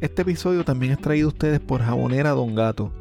Este 0.00 0.22
episodio 0.22 0.64
también 0.64 0.92
es 0.92 1.00
traído 1.00 1.26
a 1.26 1.32
ustedes 1.32 1.58
por 1.58 1.80
Jabonera 1.80 2.30
Don 2.30 2.54
Gato. 2.54 2.92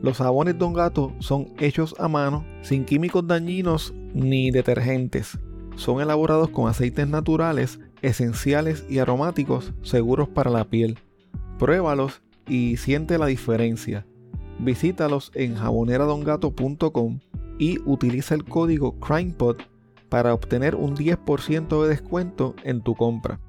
Los 0.00 0.18
jabones 0.18 0.56
Don 0.56 0.74
Gato 0.74 1.12
son 1.18 1.48
hechos 1.58 1.96
a 1.98 2.06
mano, 2.06 2.44
sin 2.62 2.84
químicos 2.84 3.26
dañinos 3.26 3.92
ni 4.14 4.52
detergentes. 4.52 5.40
Son 5.74 6.00
elaborados 6.00 6.50
con 6.50 6.68
aceites 6.68 7.08
naturales, 7.08 7.80
esenciales 8.00 8.86
y 8.88 9.00
aromáticos 9.00 9.72
seguros 9.82 10.28
para 10.28 10.52
la 10.52 10.64
piel. 10.64 11.00
Pruébalos 11.58 12.22
y 12.46 12.76
siente 12.76 13.18
la 13.18 13.26
diferencia. 13.26 14.06
Visítalos 14.60 15.32
en 15.34 15.56
jaboneradongato.com 15.56 17.18
y 17.58 17.80
utiliza 17.86 18.36
el 18.36 18.44
código 18.44 19.00
CrimePod 19.00 19.56
para 20.08 20.32
obtener 20.32 20.76
un 20.76 20.94
10% 20.94 21.82
de 21.82 21.88
descuento 21.88 22.54
en 22.62 22.82
tu 22.82 22.94
compra. 22.94 23.40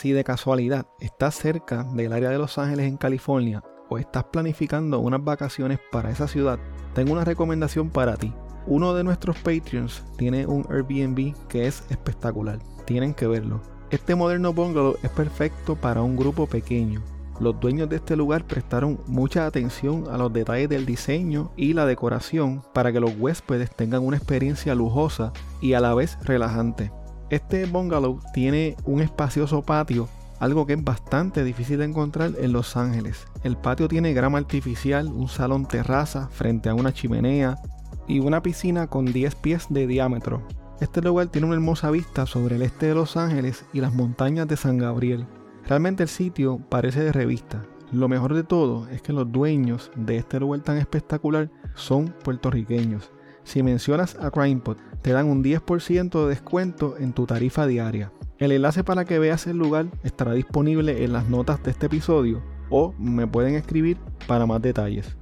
Si 0.00 0.12
de 0.12 0.24
casualidad 0.24 0.86
estás 0.98 1.34
cerca 1.34 1.84
del 1.84 2.14
área 2.14 2.30
de 2.30 2.38
Los 2.38 2.56
Ángeles 2.56 2.86
en 2.86 2.96
California 2.96 3.62
o 3.90 3.98
estás 3.98 4.24
planificando 4.24 4.98
unas 4.98 5.22
vacaciones 5.22 5.78
para 5.92 6.10
esa 6.10 6.26
ciudad, 6.26 6.58
tengo 6.94 7.12
una 7.12 7.26
recomendación 7.26 7.90
para 7.90 8.16
ti. 8.16 8.32
Uno 8.66 8.94
de 8.94 9.04
nuestros 9.04 9.36
Patreons 9.40 10.02
tiene 10.16 10.46
un 10.46 10.66
Airbnb 10.70 11.34
que 11.48 11.66
es 11.66 11.84
espectacular. 11.90 12.60
Tienen 12.86 13.12
que 13.12 13.26
verlo. 13.26 13.60
Este 13.90 14.14
moderno 14.14 14.54
bungalow 14.54 14.96
es 15.02 15.10
perfecto 15.10 15.76
para 15.76 16.00
un 16.00 16.16
grupo 16.16 16.46
pequeño. 16.46 17.02
Los 17.38 17.60
dueños 17.60 17.90
de 17.90 17.96
este 17.96 18.16
lugar 18.16 18.46
prestaron 18.46 19.00
mucha 19.06 19.44
atención 19.44 20.04
a 20.10 20.16
los 20.16 20.32
detalles 20.32 20.70
del 20.70 20.86
diseño 20.86 21.52
y 21.58 21.74
la 21.74 21.84
decoración 21.84 22.62
para 22.72 22.90
que 22.90 23.00
los 23.00 23.12
huéspedes 23.18 23.70
tengan 23.70 24.06
una 24.06 24.16
experiencia 24.16 24.74
lujosa 24.74 25.34
y 25.60 25.74
a 25.74 25.80
la 25.80 25.92
vez 25.92 26.16
relajante. 26.22 26.90
Este 27.30 27.64
bungalow 27.66 28.18
tiene 28.34 28.76
un 28.84 29.00
espacioso 29.00 29.62
patio, 29.62 30.08
algo 30.40 30.66
que 30.66 30.72
es 30.72 30.82
bastante 30.82 31.44
difícil 31.44 31.78
de 31.78 31.84
encontrar 31.84 32.32
en 32.40 32.52
Los 32.52 32.76
Ángeles. 32.76 33.24
El 33.44 33.56
patio 33.56 33.86
tiene 33.86 34.12
grama 34.12 34.38
artificial, 34.38 35.06
un 35.06 35.28
salón 35.28 35.66
terraza 35.66 36.26
frente 36.32 36.68
a 36.68 36.74
una 36.74 36.92
chimenea 36.92 37.56
y 38.08 38.18
una 38.18 38.42
piscina 38.42 38.88
con 38.88 39.04
10 39.04 39.36
pies 39.36 39.66
de 39.70 39.86
diámetro. 39.86 40.42
Este 40.80 41.00
lugar 41.02 41.28
tiene 41.28 41.46
una 41.46 41.54
hermosa 41.54 41.92
vista 41.92 42.26
sobre 42.26 42.56
el 42.56 42.62
este 42.62 42.86
de 42.86 42.94
Los 42.96 43.16
Ángeles 43.16 43.64
y 43.72 43.80
las 43.80 43.94
montañas 43.94 44.48
de 44.48 44.56
San 44.56 44.78
Gabriel. 44.78 45.24
Realmente 45.68 46.02
el 46.02 46.08
sitio 46.08 46.58
parece 46.68 47.04
de 47.04 47.12
revista. 47.12 47.62
Lo 47.92 48.08
mejor 48.08 48.34
de 48.34 48.42
todo 48.42 48.88
es 48.88 49.02
que 49.02 49.12
los 49.12 49.30
dueños 49.30 49.92
de 49.94 50.16
este 50.16 50.40
lugar 50.40 50.62
tan 50.62 50.78
espectacular 50.78 51.48
son 51.76 52.12
puertorriqueños. 52.24 53.12
Si 53.44 53.62
mencionas 53.62 54.16
a 54.20 54.30
CrimePod, 54.30 54.78
te 55.02 55.12
dan 55.12 55.26
un 55.26 55.42
10% 55.42 56.22
de 56.22 56.28
descuento 56.28 56.96
en 56.98 57.12
tu 57.12 57.26
tarifa 57.26 57.66
diaria. 57.66 58.12
El 58.38 58.52
enlace 58.52 58.84
para 58.84 59.04
que 59.04 59.18
veas 59.18 59.46
el 59.46 59.58
lugar 59.58 59.86
estará 60.02 60.32
disponible 60.32 61.04
en 61.04 61.12
las 61.12 61.28
notas 61.28 61.62
de 61.62 61.70
este 61.70 61.86
episodio 61.86 62.42
o 62.70 62.94
me 62.98 63.26
pueden 63.26 63.54
escribir 63.54 63.98
para 64.26 64.46
más 64.46 64.62
detalles. 64.62 65.19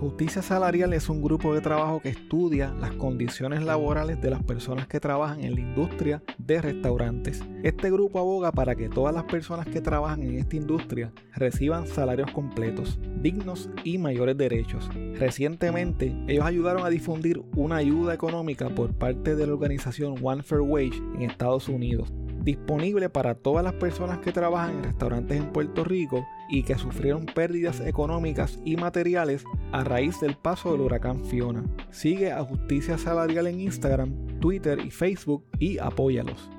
Justicia 0.00 0.42
Salarial 0.42 0.92
es 0.92 1.08
un 1.08 1.22
grupo 1.22 1.54
de 1.54 1.62
trabajo 1.62 2.00
que 2.00 2.10
estudia 2.10 2.74
las 2.78 2.92
condiciones 2.92 3.62
laborales 3.62 4.20
de 4.20 4.30
las 4.30 4.42
personas 4.42 4.86
que 4.86 5.00
trabajan 5.00 5.42
en 5.42 5.54
la 5.54 5.60
industria 5.60 6.22
de 6.36 6.60
restaurantes. 6.60 7.42
Este 7.62 7.90
grupo 7.90 8.18
aboga 8.18 8.52
para 8.52 8.74
que 8.74 8.90
todas 8.90 9.14
las 9.14 9.24
personas 9.24 9.66
que 9.66 9.80
trabajan 9.80 10.22
en 10.22 10.38
esta 10.38 10.56
industria 10.56 11.12
reciban 11.34 11.86
salarios 11.86 12.30
completos, 12.32 13.00
dignos 13.22 13.70
y 13.84 13.96
mayores 13.96 14.36
derechos. 14.36 14.90
Recientemente, 15.14 16.14
ellos 16.28 16.44
ayudaron 16.44 16.84
a 16.84 16.90
difundir 16.90 17.42
una 17.56 17.76
ayuda 17.76 18.12
económica 18.12 18.68
por 18.68 18.92
parte 18.92 19.34
de 19.34 19.46
la 19.46 19.54
organización 19.54 20.16
One 20.22 20.42
Fair 20.42 20.60
Wage 20.60 21.02
en 21.14 21.22
Estados 21.22 21.68
Unidos 21.68 22.12
disponible 22.46 23.10
para 23.10 23.34
todas 23.34 23.64
las 23.64 23.74
personas 23.74 24.18
que 24.18 24.30
trabajan 24.30 24.76
en 24.76 24.84
restaurantes 24.84 25.36
en 25.36 25.52
Puerto 25.52 25.82
Rico 25.82 26.24
y 26.48 26.62
que 26.62 26.76
sufrieron 26.76 27.26
pérdidas 27.26 27.80
económicas 27.80 28.58
y 28.64 28.76
materiales 28.76 29.44
a 29.72 29.84
raíz 29.84 30.20
del 30.20 30.36
paso 30.36 30.72
del 30.72 30.80
huracán 30.82 31.24
Fiona. 31.24 31.64
Sigue 31.90 32.32
a 32.32 32.42
Justicia 32.44 32.98
Salarial 32.98 33.46
en 33.46 33.60
Instagram, 33.60 34.38
Twitter 34.40 34.78
y 34.84 34.90
Facebook 34.90 35.44
y 35.58 35.78
apóyalos. 35.78 36.50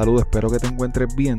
Saludos, 0.00 0.22
espero 0.22 0.48
que 0.48 0.58
te 0.58 0.66
encuentres 0.66 1.14
bien. 1.14 1.38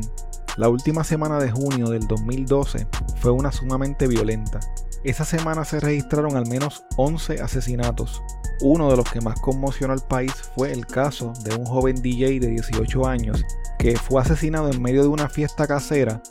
La 0.56 0.68
última 0.68 1.02
semana 1.02 1.40
de 1.40 1.50
junio 1.50 1.88
del 1.88 2.06
2012 2.06 2.86
fue 3.16 3.32
una 3.32 3.50
sumamente 3.50 4.06
violenta. 4.06 4.60
Esa 5.02 5.24
semana 5.24 5.64
se 5.64 5.80
registraron 5.80 6.36
al 6.36 6.46
menos 6.46 6.84
11 6.96 7.42
asesinatos. 7.42 8.22
Uno 8.60 8.88
de 8.88 8.96
los 8.96 9.10
que 9.10 9.20
más 9.20 9.40
conmocionó 9.40 9.94
al 9.94 10.06
país 10.06 10.32
fue 10.54 10.70
el 10.70 10.86
caso 10.86 11.32
de 11.42 11.56
un 11.56 11.66
joven 11.66 12.00
DJ 12.00 12.38
de 12.38 12.50
18 12.50 13.04
años 13.04 13.44
que 13.80 13.96
fue 13.96 14.22
asesinado 14.22 14.70
en 14.70 14.80
medio 14.80 15.02
de 15.02 15.08
una 15.08 15.28
fiesta 15.28 15.66
casera 15.66 16.22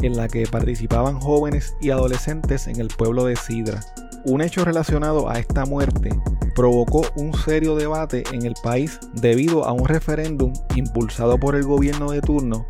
en 0.00 0.16
la 0.16 0.28
que 0.28 0.46
participaban 0.46 1.18
jóvenes 1.18 1.74
y 1.80 1.90
adolescentes 1.90 2.68
en 2.68 2.78
el 2.78 2.86
pueblo 2.86 3.24
de 3.24 3.34
Sidra. 3.34 3.80
Un 4.26 4.42
hecho 4.42 4.64
relacionado 4.64 5.28
a 5.28 5.40
esta 5.40 5.66
muerte 5.66 6.10
provocó 6.60 7.10
un 7.16 7.32
serio 7.32 7.74
debate 7.74 8.22
en 8.32 8.44
el 8.44 8.52
país 8.62 9.00
debido 9.14 9.64
a 9.64 9.72
un 9.72 9.88
referéndum 9.88 10.52
impulsado 10.76 11.40
por 11.40 11.56
el 11.56 11.62
gobierno 11.62 12.10
de 12.10 12.20
turno 12.20 12.66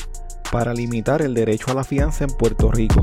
para 0.53 0.73
limitar 0.73 1.23
el 1.23 1.35
derecho 1.35 1.73
a 1.73 1.75
la 1.75 1.83
fianza 1.83 2.23
en 2.23 2.31
Puerto 2.31 2.71
Rico. 2.71 3.03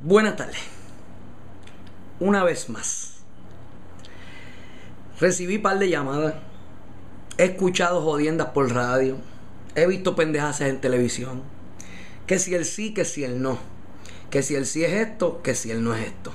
Buenas 0.00 0.34
tardes. 0.34 0.58
Una 2.18 2.42
vez 2.42 2.68
más. 2.68 3.20
Recibí 5.20 5.58
par 5.58 5.78
de 5.78 5.88
llamadas. 5.88 6.34
He 7.38 7.44
escuchado 7.44 8.02
jodiendas 8.02 8.48
por 8.48 8.74
radio. 8.74 9.29
He 9.74 9.86
visto 9.86 10.16
pendejas 10.16 10.60
en 10.60 10.80
televisión. 10.80 11.42
Que 12.26 12.38
si 12.38 12.54
el 12.54 12.64
sí, 12.64 12.92
que 12.94 13.04
si 13.04 13.24
el 13.24 13.40
no. 13.42 13.58
Que 14.30 14.42
si 14.42 14.54
el 14.54 14.66
sí 14.66 14.84
es 14.84 14.92
esto, 14.92 15.42
que 15.42 15.54
si 15.54 15.70
el 15.70 15.82
no 15.82 15.94
es 15.94 16.06
esto. 16.06 16.32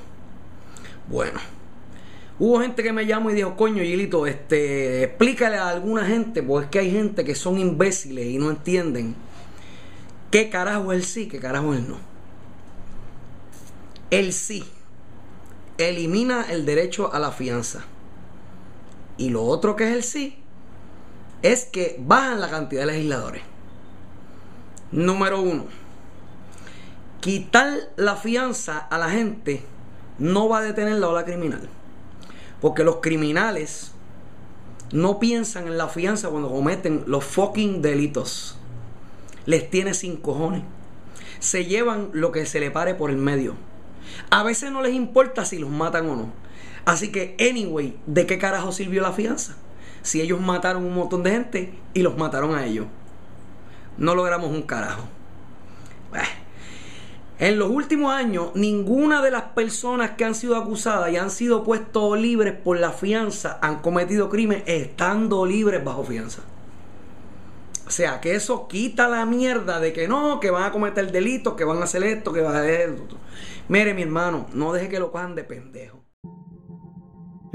Bueno. 1.07 1.40
Hubo 2.38 2.59
gente 2.59 2.84
que 2.84 2.91
me 2.91 3.06
llamó 3.06 3.31
y 3.31 3.34
dijo, 3.34 3.56
coño, 3.56 3.81
Gilito, 3.81 4.28
este, 4.28 5.03
explícale 5.03 5.56
a 5.56 5.69
alguna 5.69 6.06
gente, 6.06 6.44
porque 6.44 6.66
es 6.66 6.72
que 6.72 6.79
hay 6.79 6.91
gente 6.91 7.23
que 7.23 7.34
son 7.34 7.57
imbéciles 7.57 8.25
y 8.25 8.38
no 8.38 8.50
entienden 8.50 9.16
qué 10.31 10.49
carajo 10.49 10.91
es 10.91 10.99
el 10.99 11.05
sí, 11.05 11.28
qué 11.29 11.40
carajo 11.40 11.73
es 11.73 11.79
el 11.79 11.88
no. 11.88 11.97
El 14.11 14.34
sí 14.34 14.66
elimina 15.78 16.46
el 16.49 16.66
derecho 16.66 17.14
a 17.14 17.20
la 17.20 17.31
fianza. 17.31 17.85
Y 19.17 19.29
lo 19.29 19.43
otro 19.43 19.78
que 19.78 19.85
es 19.85 19.96
el 19.96 20.03
sí 20.03 20.44
es 21.51 21.65
que 21.65 21.97
bajan 21.99 22.41
la 22.41 22.49
cantidad 22.49 22.81
de 22.81 22.93
legisladores. 22.93 23.43
Número 24.91 25.41
uno, 25.41 25.65
quitar 27.21 27.71
la 27.97 28.15
fianza 28.15 28.79
a 28.79 28.97
la 28.97 29.09
gente 29.09 29.63
no 30.17 30.49
va 30.49 30.59
a 30.59 30.61
detener 30.63 30.95
la 30.95 31.09
ola 31.09 31.23
criminal. 31.23 31.69
Porque 32.61 32.83
los 32.83 32.97
criminales 32.97 33.91
no 34.91 35.19
piensan 35.19 35.67
en 35.67 35.77
la 35.77 35.87
fianza 35.87 36.29
cuando 36.29 36.49
cometen 36.49 37.03
los 37.05 37.23
fucking 37.23 37.81
delitos. 37.81 38.57
Les 39.45 39.69
tiene 39.69 39.93
sin 39.93 40.17
cojones. 40.17 40.63
Se 41.39 41.65
llevan 41.65 42.09
lo 42.13 42.31
que 42.31 42.47
se 42.47 42.59
le 42.59 42.71
pare 42.71 42.95
por 42.95 43.11
el 43.11 43.17
medio. 43.17 43.55
A 44.31 44.41
veces 44.41 44.71
no 44.71 44.81
les 44.81 44.95
importa 44.95 45.45
si 45.45 45.59
los 45.59 45.69
matan 45.69 46.09
o 46.09 46.15
no. 46.15 46.33
Así 46.85 47.11
que, 47.11 47.35
anyway, 47.39 47.99
¿de 48.07 48.25
qué 48.25 48.39
carajo 48.39 48.71
sirvió 48.71 49.03
la 49.03 49.11
fianza? 49.11 49.57
Si 50.05 50.22
ellos 50.22 50.40
mataron 50.40 50.85
un 50.85 50.93
montón 50.93 51.23
de 51.23 51.31
gente 51.31 51.73
y 51.96 52.03
los 52.03 52.16
mataron 52.16 52.53
a 52.53 52.63
ellos. 52.66 52.85
no 53.97 54.13
logramos 54.13 54.52
un 54.52 54.61
carajo. 54.61 55.02
En 57.40 57.57
los 57.57 57.72
últimos 57.72 58.13
años, 58.13 58.52
ninguna 58.53 59.23
de 59.23 59.31
las 59.31 59.41
personas 59.43 60.11
que 60.11 60.23
han 60.23 60.35
sido 60.35 60.55
acusadas 60.57 61.11
y 61.11 61.17
han 61.17 61.31
sido 61.31 61.63
puestos 61.63 62.17
libres 62.19 62.53
por 62.53 62.79
la 62.79 62.91
fianza 62.91 63.57
han 63.61 63.79
cometido 63.81 64.29
crimen 64.29 64.63
estando 64.67 65.46
libres 65.46 65.84
bajo 65.84 66.03
fianza. 66.03 66.43
O 67.87 67.90
sea, 67.90 68.22
que 68.22 68.35
eso 68.35 68.67
quita 68.67 69.07
la 69.07 69.25
mierda 69.25 69.79
de 69.79 69.91
que 69.91 70.07
no, 70.07 70.40
que 70.40 70.52
van 70.52 70.63
a 70.63 70.72
cometer 70.72 71.11
delitos, 71.11 71.55
que 71.55 71.63
van 71.63 71.79
a 71.79 71.85
hacer 71.85 72.03
esto, 72.03 72.31
que 72.31 72.41
van 72.41 72.55
a 72.55 72.59
hacer 72.59 72.91
esto. 72.91 73.17
Mire, 73.69 73.96
mi 73.96 74.03
hermano, 74.03 74.46
no 74.53 74.72
deje 74.72 74.87
que 74.87 74.99
lo 74.99 75.11
cojan 75.11 75.34
de 75.34 75.43
pendejo. 75.43 76.04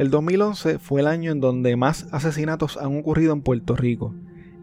El 0.01 0.09
2011 0.09 0.79
fue 0.79 1.03
el 1.03 1.07
año 1.07 1.31
en 1.31 1.41
donde 1.41 1.77
más 1.77 2.09
asesinatos 2.11 2.79
han 2.79 2.99
ocurrido 2.99 3.35
en 3.35 3.43
Puerto 3.43 3.77
Rico. 3.77 4.15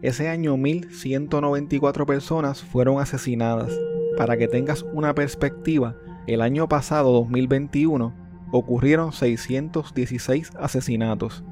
Ese 0.02 0.28
año 0.28 0.56
1194 0.56 2.06
personas 2.06 2.60
fueron 2.64 2.98
asesinadas. 2.98 3.70
Para 4.16 4.36
que 4.36 4.48
tengas 4.48 4.84
una 4.92 5.14
perspectiva, 5.14 5.94
el 6.26 6.40
año 6.40 6.68
pasado 6.68 7.12
2021 7.12 8.12
ocurrieron 8.50 9.12
616 9.12 10.50
asesinatos. 10.58 11.44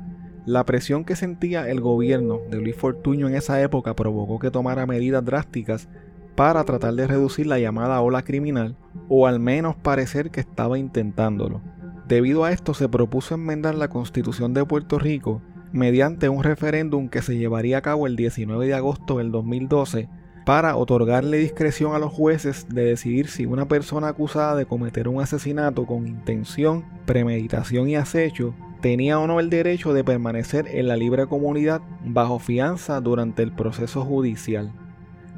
La 0.46 0.66
presión 0.66 1.04
que 1.04 1.14
sentía 1.14 1.70
el 1.70 1.80
gobierno 1.80 2.40
de 2.50 2.60
Luis 2.60 2.74
Fortuño 2.74 3.28
en 3.28 3.36
esa 3.36 3.62
época 3.62 3.94
provocó 3.94 4.40
que 4.40 4.50
tomara 4.50 4.86
medidas 4.86 5.24
drásticas 5.24 5.88
para 6.34 6.64
tratar 6.64 6.94
de 6.94 7.06
reducir 7.06 7.46
la 7.46 7.60
llamada 7.60 8.00
ola 8.00 8.22
criminal 8.22 8.76
o 9.08 9.28
al 9.28 9.38
menos 9.38 9.76
parecer 9.76 10.32
que 10.32 10.40
estaba 10.40 10.76
intentándolo. 10.76 11.60
Debido 12.08 12.44
a 12.44 12.52
esto 12.52 12.72
se 12.72 12.88
propuso 12.88 13.34
enmendar 13.34 13.74
la 13.74 13.88
constitución 13.88 14.54
de 14.54 14.64
Puerto 14.64 14.98
Rico 14.98 15.42
mediante 15.72 16.28
un 16.28 16.44
referéndum 16.44 17.08
que 17.08 17.20
se 17.20 17.36
llevaría 17.36 17.78
a 17.78 17.82
cabo 17.82 18.06
el 18.06 18.14
19 18.14 18.66
de 18.66 18.74
agosto 18.74 19.18
del 19.18 19.32
2012 19.32 20.08
para 20.44 20.76
otorgarle 20.76 21.38
discreción 21.38 21.96
a 21.96 21.98
los 21.98 22.12
jueces 22.12 22.68
de 22.68 22.84
decidir 22.84 23.26
si 23.26 23.46
una 23.46 23.66
persona 23.66 24.08
acusada 24.08 24.54
de 24.54 24.66
cometer 24.66 25.08
un 25.08 25.20
asesinato 25.20 25.86
con 25.86 26.06
intención, 26.06 26.84
premeditación 27.04 27.88
y 27.88 27.96
acecho 27.96 28.54
tenía 28.80 29.18
o 29.18 29.26
no 29.26 29.40
el 29.40 29.50
derecho 29.50 29.92
de 29.92 30.04
permanecer 30.04 30.68
en 30.68 30.86
la 30.86 30.96
libre 30.96 31.26
comunidad 31.26 31.80
bajo 32.04 32.38
fianza 32.38 33.00
durante 33.00 33.42
el 33.42 33.50
proceso 33.50 34.04
judicial. 34.04 34.70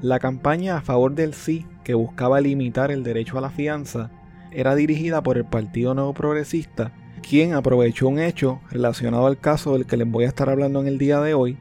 La 0.03 0.19
campaña 0.19 0.76
a 0.76 0.82
favor 0.82 1.14
del 1.14 1.32
sí, 1.32 1.64
que 1.82 1.94
buscaba 1.94 2.43
limitar 2.43 2.91
el 2.91 3.03
derecho 3.03 3.38
a 3.38 3.41
la 3.41 3.49
fianza, 3.49 4.11
era 4.53 4.75
dirigida 4.75 5.23
por 5.23 5.37
el 5.37 5.45
Partido 5.45 5.95
Nuevo 5.95 6.15
Progresista, 6.15 6.93
quien 7.23 7.55
aprovechó 7.55 8.09
un 8.09 8.19
hecho 8.19 8.61
relacionado 8.71 9.27
al 9.27 9.39
caso 9.39 9.75
del 9.75 9.87
que 9.87 9.97
les 9.97 10.11
voy 10.11 10.25
a 10.25 10.29
estar 10.29 10.49
hablando 10.49 10.81
en 10.81 10.87
el 10.87 10.99
día 10.99 11.21
de 11.21 11.35
hoy 11.35 11.56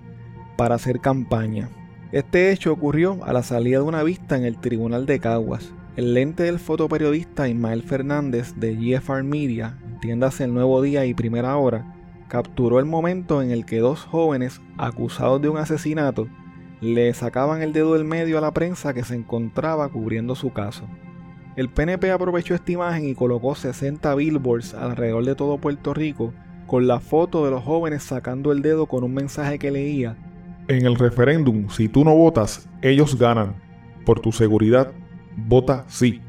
para 0.56 0.76
hacer 0.76 1.00
campaña. 1.00 1.70
Este 2.12 2.52
hecho 2.52 2.72
ocurrió 2.72 3.24
a 3.26 3.34
la 3.34 3.44
salida 3.44 3.80
de 3.80 3.84
una 3.84 4.04
vista 4.04 4.38
en 4.38 4.46
el 4.46 4.60
Tribunal 4.60 5.06
de 5.06 5.20
Caguas. 5.20 5.74
El 5.96 6.14
lente 6.14 6.44
del 6.44 6.60
fotoperiodista 6.60 7.50
Ismael 7.50 7.84
Fernández 7.84 8.54
de 8.56 8.76
GFR 8.76 9.24
Media 9.24 9.78
entiéndase 9.98 10.44
el 10.44 10.54
nuevo 10.54 10.80
día 10.84 11.06
y 11.06 11.16
primera 11.16 11.58
hora, 11.58 11.96
capturó 12.28 12.78
el 12.78 12.86
momento 12.86 13.42
en 13.42 13.50
el 13.50 13.66
que 13.66 13.80
dos 13.80 14.04
jóvenes 14.04 14.62
acusados 14.78 15.42
de 15.42 15.50
un 15.50 15.58
asesinato 15.58 16.28
le 16.82 17.12
sacaban 17.16 17.64
el 17.64 17.74
dedo 17.74 17.94
del 17.94 18.06
medio 18.06 18.38
a 18.38 18.42
la 18.42 18.54
prensa 18.54 18.94
que 18.94 19.04
se 19.04 19.16
encontraba 19.16 19.90
cubriendo 19.90 20.36
su 20.36 20.54
caso. 20.54 20.88
El 21.58 21.70
PNP 21.70 22.12
aprovechó 22.12 22.54
esta 22.54 22.72
imagen 22.72 23.10
y 23.10 23.16
colocó 23.16 23.56
60 23.56 24.14
billboards 24.14 24.76
alrededor 24.76 25.26
de 25.26 25.34
todo 25.34 25.58
Puerto 25.58 25.92
Rico 25.92 26.32
con 26.68 26.86
la 26.86 27.00
foto 27.00 27.44
de 27.46 27.50
los 27.50 27.64
jóvenes 27.64 28.04
sacando 28.04 28.52
el 28.52 28.62
dedo 28.62 28.86
con 28.86 29.04
un 29.04 29.16
mensaje 29.16 29.58
que 29.58 29.72
leía 29.72 30.16
En 30.68 30.86
el 30.86 30.94
referéndum, 30.94 31.68
si 31.70 31.90
tú 31.90 32.06
no 32.06 32.16
votas, 32.16 32.70
ellos 32.84 33.18
ganan. 33.18 33.56
Por 34.06 34.20
tu 34.20 34.32
seguridad, 34.32 34.92
vota 35.36 35.84
sí. 35.88 36.22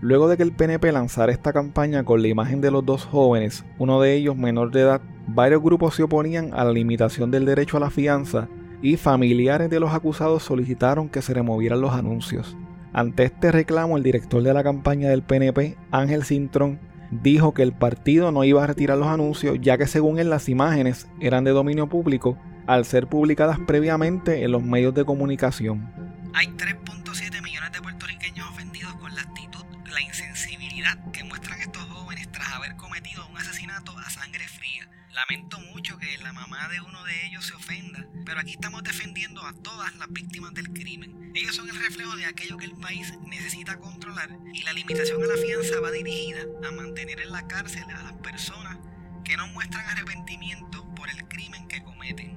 Luego 0.00 0.28
de 0.28 0.36
que 0.36 0.44
el 0.44 0.52
PNP 0.52 0.92
lanzara 0.92 1.32
esta 1.32 1.52
campaña 1.52 2.04
con 2.04 2.22
la 2.22 2.28
imagen 2.28 2.60
de 2.60 2.70
los 2.70 2.86
dos 2.86 3.04
jóvenes, 3.04 3.64
uno 3.78 4.00
de 4.00 4.14
ellos 4.14 4.36
menor 4.36 4.70
de 4.70 4.82
edad, 4.82 5.00
varios 5.26 5.60
grupos 5.60 5.96
se 5.96 6.04
oponían 6.04 6.54
a 6.54 6.62
la 6.62 6.70
limitación 6.70 7.32
del 7.32 7.46
derecho 7.46 7.78
a 7.78 7.80
la 7.80 7.90
fianza 7.90 8.46
y 8.80 8.96
familiares 8.96 9.70
de 9.70 9.80
los 9.80 9.92
acusados 9.92 10.44
solicitaron 10.44 11.08
que 11.08 11.20
se 11.20 11.34
removieran 11.34 11.80
los 11.80 11.94
anuncios. 11.94 12.56
Ante 12.92 13.24
este 13.24 13.52
reclamo, 13.52 13.96
el 13.96 14.02
director 14.02 14.42
de 14.42 14.54
la 14.54 14.64
campaña 14.64 15.08
del 15.08 15.22
PNP, 15.22 15.76
Ángel 15.90 16.24
Cintrón, 16.24 16.80
dijo 17.10 17.54
que 17.54 17.62
el 17.62 17.72
partido 17.72 18.32
no 18.32 18.44
iba 18.44 18.64
a 18.64 18.66
retirar 18.66 18.98
los 18.98 19.08
anuncios 19.08 19.58
ya 19.60 19.78
que 19.78 19.86
según 19.86 20.18
él 20.18 20.30
las 20.30 20.48
imágenes 20.48 21.08
eran 21.20 21.44
de 21.44 21.52
dominio 21.52 21.88
público 21.88 22.38
al 22.66 22.84
ser 22.84 23.06
publicadas 23.06 23.58
previamente 23.66 24.44
en 24.44 24.52
los 24.52 24.62
medios 24.62 24.94
de 24.94 25.04
comunicación. 25.04 25.90
Hay 26.34 26.48
3.7 26.48 27.42
millones 27.42 27.72
de 27.72 27.80
puertorriqueños 27.80 28.48
ofendidos 28.50 28.94
con 28.96 29.14
la 29.14 29.22
actitud 29.22 29.64
la 29.90 30.00
insensibilidad 30.02 30.98
que 31.12 31.24
muestran 31.24 31.60
estos 31.60 31.82
jóvenes 31.84 32.30
tras 32.30 32.52
haber 32.52 32.76
cometido 32.76 33.26
un 33.28 33.38
asesinato 33.38 33.96
a 33.98 34.10
sangre 34.10 34.46
fría. 34.46 34.88
Lamento 35.18 35.58
mucho 35.74 35.98
que 35.98 36.16
la 36.22 36.32
mamá 36.32 36.68
de 36.68 36.80
uno 36.80 37.02
de 37.02 37.26
ellos 37.26 37.44
se 37.44 37.54
ofenda, 37.54 38.06
pero 38.24 38.38
aquí 38.38 38.52
estamos 38.52 38.84
defendiendo 38.84 39.42
a 39.42 39.52
todas 39.52 39.96
las 39.96 40.08
víctimas 40.12 40.54
del 40.54 40.72
crimen. 40.72 41.32
Ellos 41.34 41.56
son 41.56 41.68
el 41.68 41.74
reflejo 41.74 42.14
de 42.14 42.24
aquello 42.24 42.56
que 42.56 42.66
el 42.66 42.76
país 42.76 43.12
necesita 43.26 43.80
controlar 43.80 44.30
y 44.54 44.62
la 44.62 44.72
limitación 44.72 45.20
a 45.24 45.26
la 45.26 45.34
fianza 45.34 45.80
va 45.80 45.90
dirigida 45.90 46.42
a 46.64 46.70
mantener 46.70 47.20
en 47.20 47.32
la 47.32 47.44
cárcel 47.48 47.82
a 47.96 48.00
las 48.04 48.12
personas 48.18 48.78
que 49.24 49.36
no 49.36 49.48
muestran 49.48 49.84
arrepentimiento 49.86 50.86
por 50.94 51.10
el 51.10 51.26
crimen 51.26 51.66
que 51.66 51.82
cometen. 51.82 52.36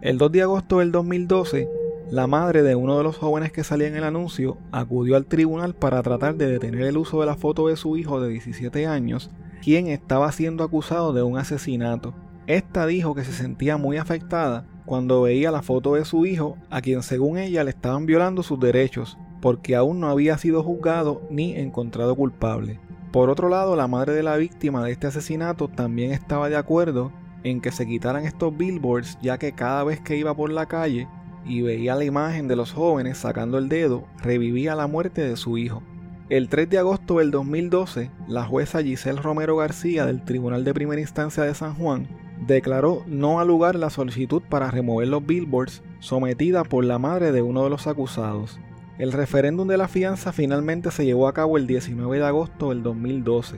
El 0.00 0.18
2 0.18 0.30
de 0.30 0.42
agosto 0.42 0.78
del 0.78 0.92
2012, 0.92 1.68
la 2.12 2.28
madre 2.28 2.62
de 2.62 2.76
uno 2.76 2.96
de 2.96 3.02
los 3.02 3.16
jóvenes 3.16 3.50
que 3.50 3.64
salía 3.64 3.88
en 3.88 3.96
el 3.96 4.04
anuncio 4.04 4.56
acudió 4.70 5.16
al 5.16 5.26
tribunal 5.26 5.74
para 5.74 6.00
tratar 6.04 6.36
de 6.36 6.46
detener 6.46 6.82
el 6.82 6.96
uso 6.96 7.18
de 7.18 7.26
la 7.26 7.34
foto 7.34 7.66
de 7.66 7.76
su 7.76 7.96
hijo 7.96 8.20
de 8.20 8.28
17 8.28 8.86
años, 8.86 9.32
quien 9.62 9.88
estaba 9.88 10.30
siendo 10.32 10.64
acusado 10.64 11.12
de 11.12 11.22
un 11.22 11.38
asesinato. 11.38 12.14
Esta 12.46 12.86
dijo 12.86 13.14
que 13.14 13.24
se 13.24 13.32
sentía 13.32 13.76
muy 13.76 13.98
afectada 13.98 14.66
cuando 14.86 15.22
veía 15.22 15.50
la 15.50 15.62
foto 15.62 15.94
de 15.94 16.04
su 16.04 16.24
hijo, 16.24 16.56
a 16.70 16.80
quien 16.80 17.02
según 17.02 17.36
ella 17.36 17.62
le 17.62 17.70
estaban 17.70 18.06
violando 18.06 18.42
sus 18.42 18.58
derechos, 18.58 19.18
porque 19.42 19.76
aún 19.76 20.00
no 20.00 20.08
había 20.08 20.38
sido 20.38 20.62
juzgado 20.62 21.20
ni 21.30 21.54
encontrado 21.54 22.16
culpable. 22.16 22.80
Por 23.12 23.30
otro 23.30 23.48
lado, 23.48 23.76
la 23.76 23.86
madre 23.86 24.14
de 24.14 24.22
la 24.22 24.36
víctima 24.36 24.84
de 24.84 24.92
este 24.92 25.06
asesinato 25.06 25.68
también 25.68 26.12
estaba 26.12 26.48
de 26.48 26.56
acuerdo 26.56 27.12
en 27.44 27.60
que 27.60 27.72
se 27.72 27.86
quitaran 27.86 28.24
estos 28.24 28.56
billboards, 28.56 29.18
ya 29.20 29.38
que 29.38 29.52
cada 29.52 29.84
vez 29.84 30.00
que 30.00 30.16
iba 30.16 30.34
por 30.34 30.50
la 30.50 30.66
calle 30.66 31.06
y 31.44 31.62
veía 31.62 31.94
la 31.94 32.04
imagen 32.04 32.48
de 32.48 32.56
los 32.56 32.72
jóvenes 32.72 33.18
sacando 33.18 33.58
el 33.58 33.68
dedo, 33.68 34.04
revivía 34.22 34.74
la 34.74 34.86
muerte 34.86 35.22
de 35.22 35.36
su 35.36 35.56
hijo. 35.58 35.82
El 36.30 36.50
3 36.50 36.68
de 36.68 36.76
agosto 36.76 37.20
del 37.20 37.30
2012, 37.30 38.10
la 38.26 38.44
jueza 38.44 38.82
Giselle 38.82 39.18
Romero 39.18 39.56
García 39.56 40.04
del 40.04 40.22
Tribunal 40.22 40.62
de 40.62 40.74
Primera 40.74 41.00
Instancia 41.00 41.42
de 41.42 41.54
San 41.54 41.74
Juan 41.74 42.06
declaró 42.46 43.02
no 43.06 43.40
al 43.40 43.48
lugar 43.48 43.76
la 43.76 43.88
solicitud 43.88 44.42
para 44.46 44.70
remover 44.70 45.08
los 45.08 45.24
billboards 45.24 45.82
sometida 46.00 46.64
por 46.64 46.84
la 46.84 46.98
madre 46.98 47.32
de 47.32 47.40
uno 47.40 47.64
de 47.64 47.70
los 47.70 47.86
acusados. 47.86 48.60
El 48.98 49.12
referéndum 49.12 49.66
de 49.68 49.78
la 49.78 49.88
fianza 49.88 50.32
finalmente 50.32 50.90
se 50.90 51.06
llevó 51.06 51.28
a 51.28 51.32
cabo 51.32 51.56
el 51.56 51.66
19 51.66 52.18
de 52.18 52.26
agosto 52.26 52.68
del 52.68 52.82
2012. 52.82 53.56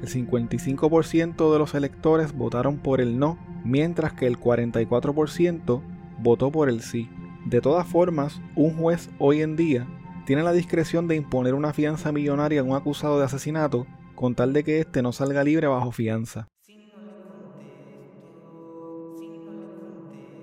El 0.00 0.08
55% 0.08 1.52
de 1.52 1.58
los 1.58 1.74
electores 1.74 2.32
votaron 2.32 2.78
por 2.78 3.02
el 3.02 3.18
no, 3.18 3.36
mientras 3.62 4.14
que 4.14 4.26
el 4.26 4.40
44% 4.40 5.82
votó 6.22 6.50
por 6.50 6.70
el 6.70 6.80
sí. 6.80 7.10
De 7.44 7.60
todas 7.60 7.86
formas, 7.86 8.40
un 8.54 8.74
juez 8.78 9.10
hoy 9.18 9.42
en 9.42 9.54
día 9.54 9.86
tiene 10.26 10.42
la 10.42 10.52
discreción 10.52 11.08
de 11.08 11.16
imponer 11.16 11.54
una 11.54 11.72
fianza 11.72 12.12
millonaria 12.12 12.60
a 12.60 12.64
un 12.64 12.74
acusado 12.74 13.18
de 13.18 13.24
asesinato 13.24 13.86
con 14.14 14.34
tal 14.34 14.52
de 14.52 14.64
que 14.64 14.80
éste 14.80 15.00
no 15.00 15.12
salga 15.12 15.44
libre 15.44 15.68
bajo 15.68 15.92
fianza. 15.92 16.48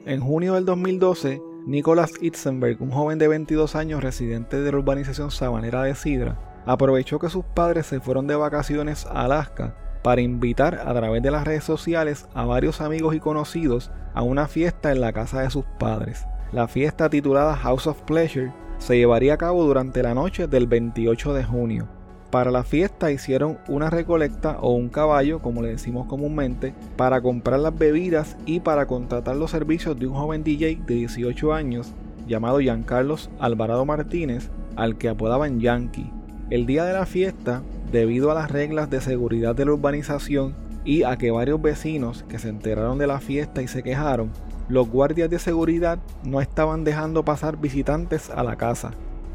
En 0.06 0.22
junio 0.22 0.56
del 0.56 0.66
2012, 0.66 1.42
Nicholas 1.66 2.14
Itzenberg, 2.22 2.82
un 2.82 2.92
joven 2.92 3.20
de 3.20 3.28
22 3.28 3.76
años 3.76 4.04
residente 4.04 4.62
de 4.62 4.72
la 4.72 4.78
urbanización 4.78 5.32
sabanera 5.32 5.84
de 5.84 5.96
Sidra, 5.96 6.40
aprovechó 6.66 7.20
que 7.20 7.30
sus 7.30 7.46
padres 7.46 7.86
se 7.86 8.00
fueron 8.00 8.28
de 8.28 8.36
vacaciones 8.36 9.06
a 9.06 9.26
Alaska 9.26 9.76
para 10.02 10.22
invitar 10.22 10.76
a 10.76 10.94
través 10.94 11.22
de 11.24 11.32
las 11.32 11.46
redes 11.46 11.64
sociales 11.64 12.28
a 12.34 12.46
varios 12.46 12.82
amigos 12.82 13.16
y 13.16 13.20
conocidos 13.20 13.92
a 14.14 14.22
una 14.22 14.48
fiesta 14.48 14.92
en 14.92 15.02
la 15.02 15.14
casa 15.14 15.42
de 15.42 15.50
sus 15.50 15.66
padres. 15.80 16.26
La 16.52 16.68
fiesta 16.68 17.10
titulada 17.10 17.56
House 17.56 17.88
of 17.88 18.02
Pleasure 18.04 18.54
se 18.78 18.98
llevaría 18.98 19.36
a 19.36 19.38
cabo 19.38 19.64
durante 19.64 20.04
la 20.04 20.14
noche 20.14 20.48
del 20.48 20.68
28 20.68 21.34
de 21.34 21.44
junio. 21.44 21.88
Para 22.34 22.50
la 22.50 22.64
fiesta 22.64 23.12
hicieron 23.12 23.60
una 23.68 23.92
recolecta 23.92 24.58
o 24.60 24.74
un 24.74 24.90
caballo, 24.90 25.40
como 25.40 25.62
le 25.62 25.70
decimos 25.70 26.08
comúnmente, 26.08 26.74
para 26.98 27.22
comprar 27.22 27.60
las 27.60 27.78
bebidas 27.78 28.38
y 28.48 28.60
para 28.60 28.88
contratar 28.88 29.36
los 29.36 29.52
servicios 29.52 30.00
de 30.00 30.08
un 30.08 30.16
joven 30.16 30.44
DJ 30.44 30.82
de 30.88 30.96
18 30.96 31.54
años 31.54 31.94
llamado 32.28 32.60
Giancarlos 32.60 33.30
Alvarado 33.40 33.86
Martínez, 33.86 34.50
al 34.76 34.98
que 34.98 35.10
apodaban 35.10 35.60
Yankee. 35.60 36.12
El 36.50 36.66
día 36.66 36.86
de 36.86 36.94
la 36.94 37.06
fiesta, 37.06 37.62
debido 37.92 38.32
a 38.32 38.34
las 38.34 38.50
reglas 38.50 38.90
de 38.90 39.02
seguridad 39.02 39.56
de 39.56 39.66
la 39.66 39.74
urbanización 39.74 40.56
y 40.86 41.04
a 41.04 41.18
que 41.18 41.32
varios 41.32 41.62
vecinos 41.62 42.24
que 42.28 42.40
se 42.40 42.50
enteraron 42.50 42.98
de 42.98 43.08
la 43.08 43.20
fiesta 43.20 43.62
y 43.62 43.68
se 43.68 43.84
quejaron, 43.84 44.32
los 44.70 44.90
guardias 44.90 45.30
de 45.30 45.40
seguridad 45.40 46.00
no 46.24 46.42
estaban 46.42 46.84
dejando 46.84 47.24
pasar 47.26 47.58
visitantes 47.58 48.30
a 48.30 48.44
la 48.44 48.56
casa. 48.56 48.92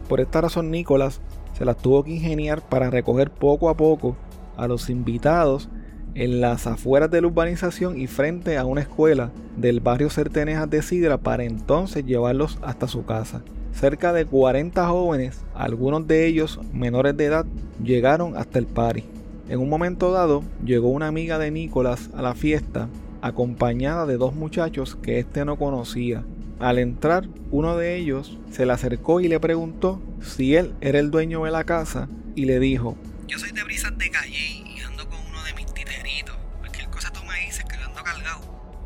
Por 0.09 0.21
esta 0.21 0.41
razón 0.41 0.71
Nicolás 0.71 1.21
se 1.53 1.65
las 1.65 1.77
tuvo 1.77 2.05
que 2.05 2.13
ingeniar 2.13 2.63
para 2.63 2.91
recoger 2.91 3.31
poco 3.31 3.69
a 3.69 3.77
poco 3.77 4.17
a 4.57 4.67
los 4.67 4.91
invitados 4.91 5.69
en 6.15 6.41
las 6.41 6.67
afueras 6.67 7.11
de 7.11 7.21
la 7.21 7.29
urbanización 7.29 8.01
y 8.01 8.07
frente 8.07 8.57
a 8.57 8.65
una 8.65 8.81
escuela 8.81 9.31
del 9.57 9.81
barrio 9.81 10.11
Certenejas 10.11 10.69
de 10.69 10.83
Sidra 10.83 11.19
para 11.19 11.45
entonces 11.45 12.05
llevarlos 12.05 12.59
hasta 12.63 12.89
su 12.89 13.05
casa. 13.05 13.43
Cerca 13.73 14.13
de 14.13 14.25
40 14.25 14.89
jóvenes, 14.89 15.45
algunos 15.55 16.07
de 16.09 16.27
ellos 16.27 16.59
menores 16.73 17.17
de 17.17 17.27
edad, 17.27 17.47
llegaron 17.83 18.37
hasta 18.37 18.59
el 18.59 18.67
party. 18.67 19.05
En 19.49 19.61
un 19.61 19.71
momento 19.71 20.13
dado, 20.13 20.45
llegó 20.63 20.89
una 20.89 21.07
amiga 21.07 21.39
de 21.39 21.51
Nicolás 21.51 22.11
a 22.15 22.21
la 22.21 22.35
fiesta, 22.35 22.91
acompañada 23.23 24.05
de 24.05 24.19
dos 24.19 24.35
muchachos 24.35 24.97
que 24.97 25.19
éste 25.19 25.47
no 25.47 25.57
conocía. 25.57 26.23
Al 26.61 26.79
entrar, 26.79 27.27
uno 27.51 27.75
de 27.75 27.97
ellos 27.97 28.39
se 28.51 28.67
le 28.67 28.75
acercó 28.75 29.21
y 29.21 29.29
le 29.29 29.41
preguntó 29.41 30.03
si 30.21 30.55
él 30.55 30.75
era 30.83 30.99
el 30.99 31.11
dueño 31.11 31.45
de 31.45 31.51
la 31.51 31.65
casa 31.65 32.11
y 32.35 32.45
le 32.45 32.61
dijo, 32.61 32.99
Yo 33.27 33.39
soy 33.39 33.53
de 33.53 33.65
Brisas 33.65 33.97
de 33.97 34.11
Calle 34.11 34.65
y 34.67 34.81
ando 34.81 35.09
con 35.09 35.19
uno 35.19 35.43
de 35.43 35.55
mis 35.55 35.73
titeritos. 35.73 36.37
Cualquier 36.59 36.91
cosa 36.91 37.11
tú 37.11 37.21
me 37.25 37.47
dices 37.47 37.65
que 37.65 37.79
lo 37.79 37.87
ando 37.87 38.03
cargado. 38.03 38.41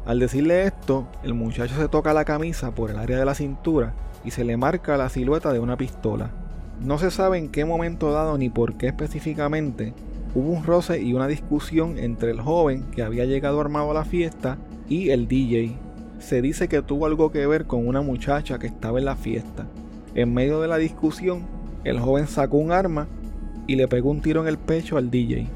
Al 0.06 0.20
decirle 0.20 0.62
esto, 0.62 1.08
el 1.24 1.34
muchacho 1.34 1.74
se 1.74 1.88
toca 1.88 2.14
la 2.14 2.24
camisa 2.24 2.72
por 2.72 2.90
el 2.90 2.98
área 2.98 3.18
de 3.18 3.24
la 3.24 3.34
cintura 3.34 3.94
y 4.24 4.30
se 4.30 4.44
le 4.44 4.56
marca 4.56 4.96
la 4.96 5.08
silueta 5.08 5.52
de 5.52 5.58
una 5.58 5.76
pistola. 5.76 6.30
No 6.80 6.98
se 6.98 7.10
sabe 7.10 7.38
en 7.38 7.48
qué 7.48 7.64
momento 7.64 8.12
dado 8.12 8.38
ni 8.38 8.48
por 8.48 8.76
qué 8.76 8.86
específicamente 8.86 9.92
hubo 10.34 10.50
un 10.50 10.64
roce 10.64 11.02
y 11.02 11.12
una 11.14 11.28
discusión 11.28 11.98
entre 11.98 12.30
el 12.30 12.40
joven 12.40 12.90
que 12.90 13.02
había 13.02 13.24
llegado 13.24 13.60
armado 13.60 13.90
a 13.90 13.94
la 13.94 14.04
fiesta 14.04 14.58
y 14.88 15.10
el 15.10 15.28
DJ. 15.28 15.76
Se 16.18 16.40
dice 16.40 16.68
que 16.68 16.82
tuvo 16.82 17.06
algo 17.06 17.30
que 17.32 17.46
ver 17.46 17.66
con 17.66 17.86
una 17.86 18.00
muchacha 18.00 18.58
que 18.58 18.66
estaba 18.66 18.98
en 18.98 19.04
la 19.04 19.16
fiesta. 19.16 19.66
En 20.14 20.32
medio 20.32 20.60
de 20.60 20.68
la 20.68 20.78
discusión, 20.78 21.42
el 21.84 21.98
joven 21.98 22.26
sacó 22.26 22.58
un 22.58 22.72
arma 22.72 23.08
y 23.66 23.76
le 23.76 23.88
pegó 23.88 24.10
un 24.10 24.20
tiro 24.20 24.42
en 24.42 24.48
el 24.48 24.58
pecho 24.58 24.96
al 24.96 25.10
DJ. 25.10 25.48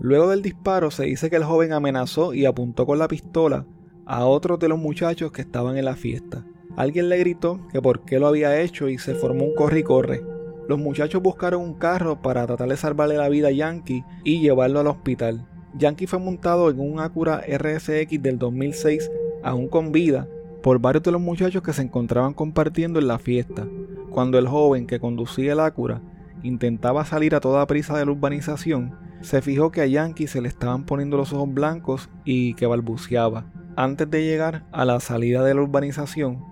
Luego 0.00 0.28
del 0.28 0.42
disparo 0.42 0.90
se 0.90 1.04
dice 1.04 1.30
que 1.30 1.36
el 1.36 1.44
joven 1.44 1.72
amenazó 1.72 2.34
y 2.34 2.44
apuntó 2.44 2.86
con 2.86 2.98
la 2.98 3.08
pistola 3.08 3.66
a 4.04 4.26
otros 4.26 4.58
de 4.58 4.68
los 4.68 4.78
muchachos 4.78 5.30
que 5.30 5.42
estaban 5.42 5.76
en 5.76 5.84
la 5.84 5.94
fiesta. 5.94 6.44
Alguien 6.76 7.08
le 7.08 7.18
gritó 7.18 7.60
que 7.70 7.80
por 7.80 8.04
qué 8.04 8.18
lo 8.18 8.26
había 8.26 8.60
hecho 8.60 8.88
y 8.88 8.98
se 8.98 9.14
formó 9.14 9.44
un 9.44 9.54
corre 9.54 9.80
y 9.80 9.82
corre. 9.84 10.31
Los 10.68 10.78
muchachos 10.78 11.22
buscaron 11.22 11.62
un 11.62 11.74
carro 11.74 12.22
para 12.22 12.46
tratar 12.46 12.68
de 12.68 12.76
salvarle 12.76 13.16
la 13.16 13.28
vida 13.28 13.48
a 13.48 13.52
Yankee 13.52 14.04
y 14.24 14.40
llevarlo 14.40 14.80
al 14.80 14.86
hospital. 14.86 15.46
Yankee 15.74 16.06
fue 16.06 16.18
montado 16.18 16.70
en 16.70 16.78
un 16.78 17.00
Acura 17.00 17.42
RSX 17.46 18.22
del 18.22 18.38
2006, 18.38 19.10
aún 19.42 19.68
con 19.68 19.90
vida, 19.90 20.28
por 20.62 20.78
varios 20.78 21.02
de 21.02 21.12
los 21.12 21.20
muchachos 21.20 21.62
que 21.62 21.72
se 21.72 21.82
encontraban 21.82 22.34
compartiendo 22.34 23.00
en 23.00 23.08
la 23.08 23.18
fiesta. 23.18 23.66
Cuando 24.10 24.38
el 24.38 24.46
joven 24.46 24.86
que 24.86 25.00
conducía 25.00 25.54
el 25.54 25.60
Acura 25.60 26.00
intentaba 26.42 27.04
salir 27.04 27.34
a 27.34 27.40
toda 27.40 27.66
prisa 27.66 27.96
de 27.96 28.04
la 28.04 28.12
urbanización, 28.12 28.94
se 29.22 29.40
fijó 29.40 29.70
que 29.70 29.80
a 29.80 29.86
Yankee 29.86 30.26
se 30.26 30.40
le 30.40 30.48
estaban 30.48 30.84
poniendo 30.84 31.16
los 31.16 31.32
ojos 31.32 31.52
blancos 31.52 32.10
y 32.24 32.54
que 32.54 32.66
balbuceaba. 32.66 33.46
Antes 33.74 34.10
de 34.10 34.24
llegar 34.24 34.64
a 34.72 34.84
la 34.84 35.00
salida 35.00 35.42
de 35.44 35.54
la 35.54 35.62
urbanización, 35.62 36.44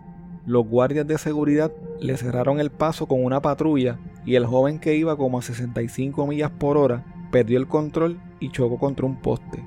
los 0.47 0.67
guardias 0.67 1.07
de 1.07 1.19
seguridad 1.19 1.71
le 2.01 2.17
cerraron 2.17 2.61
el 2.61 2.71
paso 2.71 3.07
con 3.07 3.25
una 3.25 3.43
patrulla 3.43 3.99
y 4.25 4.35
el 4.37 4.47
joven 4.47 4.79
que 4.79 4.97
iba 4.97 5.17
como 5.17 5.39
a 5.39 5.43
65 5.43 6.27
millas 6.27 6.51
por 6.51 6.77
hora 6.77 7.05
perdió 7.31 7.59
el 7.59 7.69
control 7.69 8.19
y 8.41 8.51
chocó 8.51 8.79
contra 8.79 9.07
un 9.07 9.17
poste. 9.17 9.63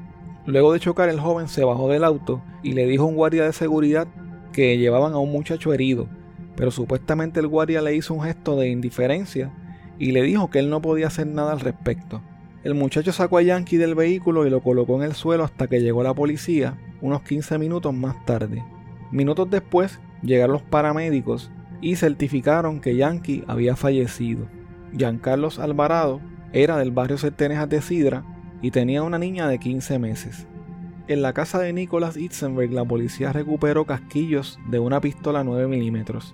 Luego 0.45 0.73
de 0.73 0.79
chocar 0.79 1.09
el 1.09 1.19
joven 1.19 1.47
se 1.47 1.63
bajó 1.63 1.89
del 1.89 2.03
auto 2.03 2.41
y 2.63 2.73
le 2.73 2.85
dijo 2.85 3.03
a 3.03 3.07
un 3.07 3.15
guardia 3.15 3.45
de 3.45 3.53
seguridad 3.53 4.07
que 4.51 4.77
llevaban 4.77 5.13
a 5.13 5.19
un 5.19 5.31
muchacho 5.31 5.73
herido, 5.73 6.07
pero 6.55 6.71
supuestamente 6.71 7.39
el 7.39 7.47
guardia 7.47 7.81
le 7.81 7.95
hizo 7.95 8.13
un 8.13 8.23
gesto 8.23 8.55
de 8.57 8.69
indiferencia 8.69 9.51
y 9.99 10.11
le 10.11 10.21
dijo 10.23 10.49
que 10.49 10.59
él 10.59 10.69
no 10.69 10.81
podía 10.81 11.07
hacer 11.07 11.27
nada 11.27 11.53
al 11.53 11.59
respecto. 11.59 12.21
El 12.63 12.75
muchacho 12.75 13.11
sacó 13.11 13.37
a 13.37 13.41
Yankee 13.41 13.77
del 13.77 13.95
vehículo 13.95 14.45
y 14.45 14.49
lo 14.49 14.61
colocó 14.61 14.95
en 14.95 15.03
el 15.03 15.13
suelo 15.13 15.43
hasta 15.43 15.67
que 15.67 15.81
llegó 15.81 16.03
la 16.03 16.13
policía 16.13 16.77
unos 17.01 17.21
15 17.23 17.57
minutos 17.57 17.93
más 17.93 18.25
tarde. 18.25 18.63
Minutos 19.11 19.49
después 19.49 19.99
llegaron 20.23 20.53
los 20.53 20.61
paramédicos 20.61 21.51
y 21.81 21.95
certificaron 21.95 22.79
que 22.79 22.95
Yankee 22.95 23.43
había 23.47 23.75
fallecido. 23.75 24.47
Giancarlos 24.97 25.59
Alvarado 25.59 26.21
era 26.53 26.77
del 26.77 26.91
barrio 26.91 27.17
Certenejas 27.17 27.69
de 27.69 27.81
Sidra 27.81 28.23
y 28.61 28.71
tenía 28.71 29.03
una 29.03 29.19
niña 29.19 29.47
de 29.47 29.59
15 29.59 29.99
meses. 29.99 30.47
En 31.07 31.21
la 31.21 31.33
casa 31.33 31.59
de 31.59 31.73
Nicholas 31.73 32.15
Itzenberg 32.15 32.71
la 32.71 32.85
policía 32.85 33.33
recuperó 33.33 33.85
casquillos 33.85 34.57
de 34.69 34.79
una 34.79 35.01
pistola 35.01 35.43
9 35.43 35.67
milímetros. 35.67 36.33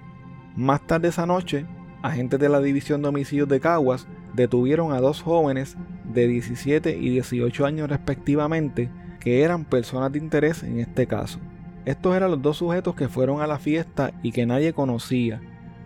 Más 0.55 0.86
tarde 0.86 1.08
esa 1.08 1.25
noche, 1.25 1.65
agentes 2.03 2.39
de 2.39 2.50
la 2.50 2.60
División 2.60 3.01
de 3.01 3.46
de 3.48 3.60
Caguas 3.60 4.08
detuvieron 4.36 4.93
a 4.93 5.00
dos 5.00 5.24
jóvenes 5.24 5.75
de 6.03 6.27
17 6.27 6.98
y 6.98 7.10
18 7.10 7.65
años 7.65 7.89
respectivamente 7.89 8.91
que 9.19 9.41
eran 9.41 9.65
personas 9.65 10.12
de 10.12 10.19
interés 10.19 10.62
en 10.63 10.79
este 10.79 11.08
caso. 11.08 11.39
Estos 11.86 12.15
eran 12.15 12.31
los 12.31 12.41
dos 12.41 12.57
sujetos 12.57 12.95
que 12.95 13.07
fueron 13.07 13.41
a 13.41 13.48
la 13.48 13.57
fiesta 13.57 14.12
y 14.21 14.31
que 14.31 14.45
nadie 14.45 14.74
conocía. 14.74 15.41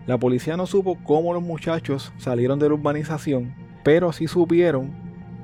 La 0.06 0.18
policía 0.18 0.56
no 0.56 0.66
supo 0.66 0.98
cómo 1.02 1.32
los 1.32 1.42
muchachos 1.42 2.12
salieron 2.18 2.58
de 2.58 2.68
la 2.68 2.74
urbanización, 2.74 3.54
pero 3.84 4.12
sí 4.12 4.26
supieron 4.26 4.92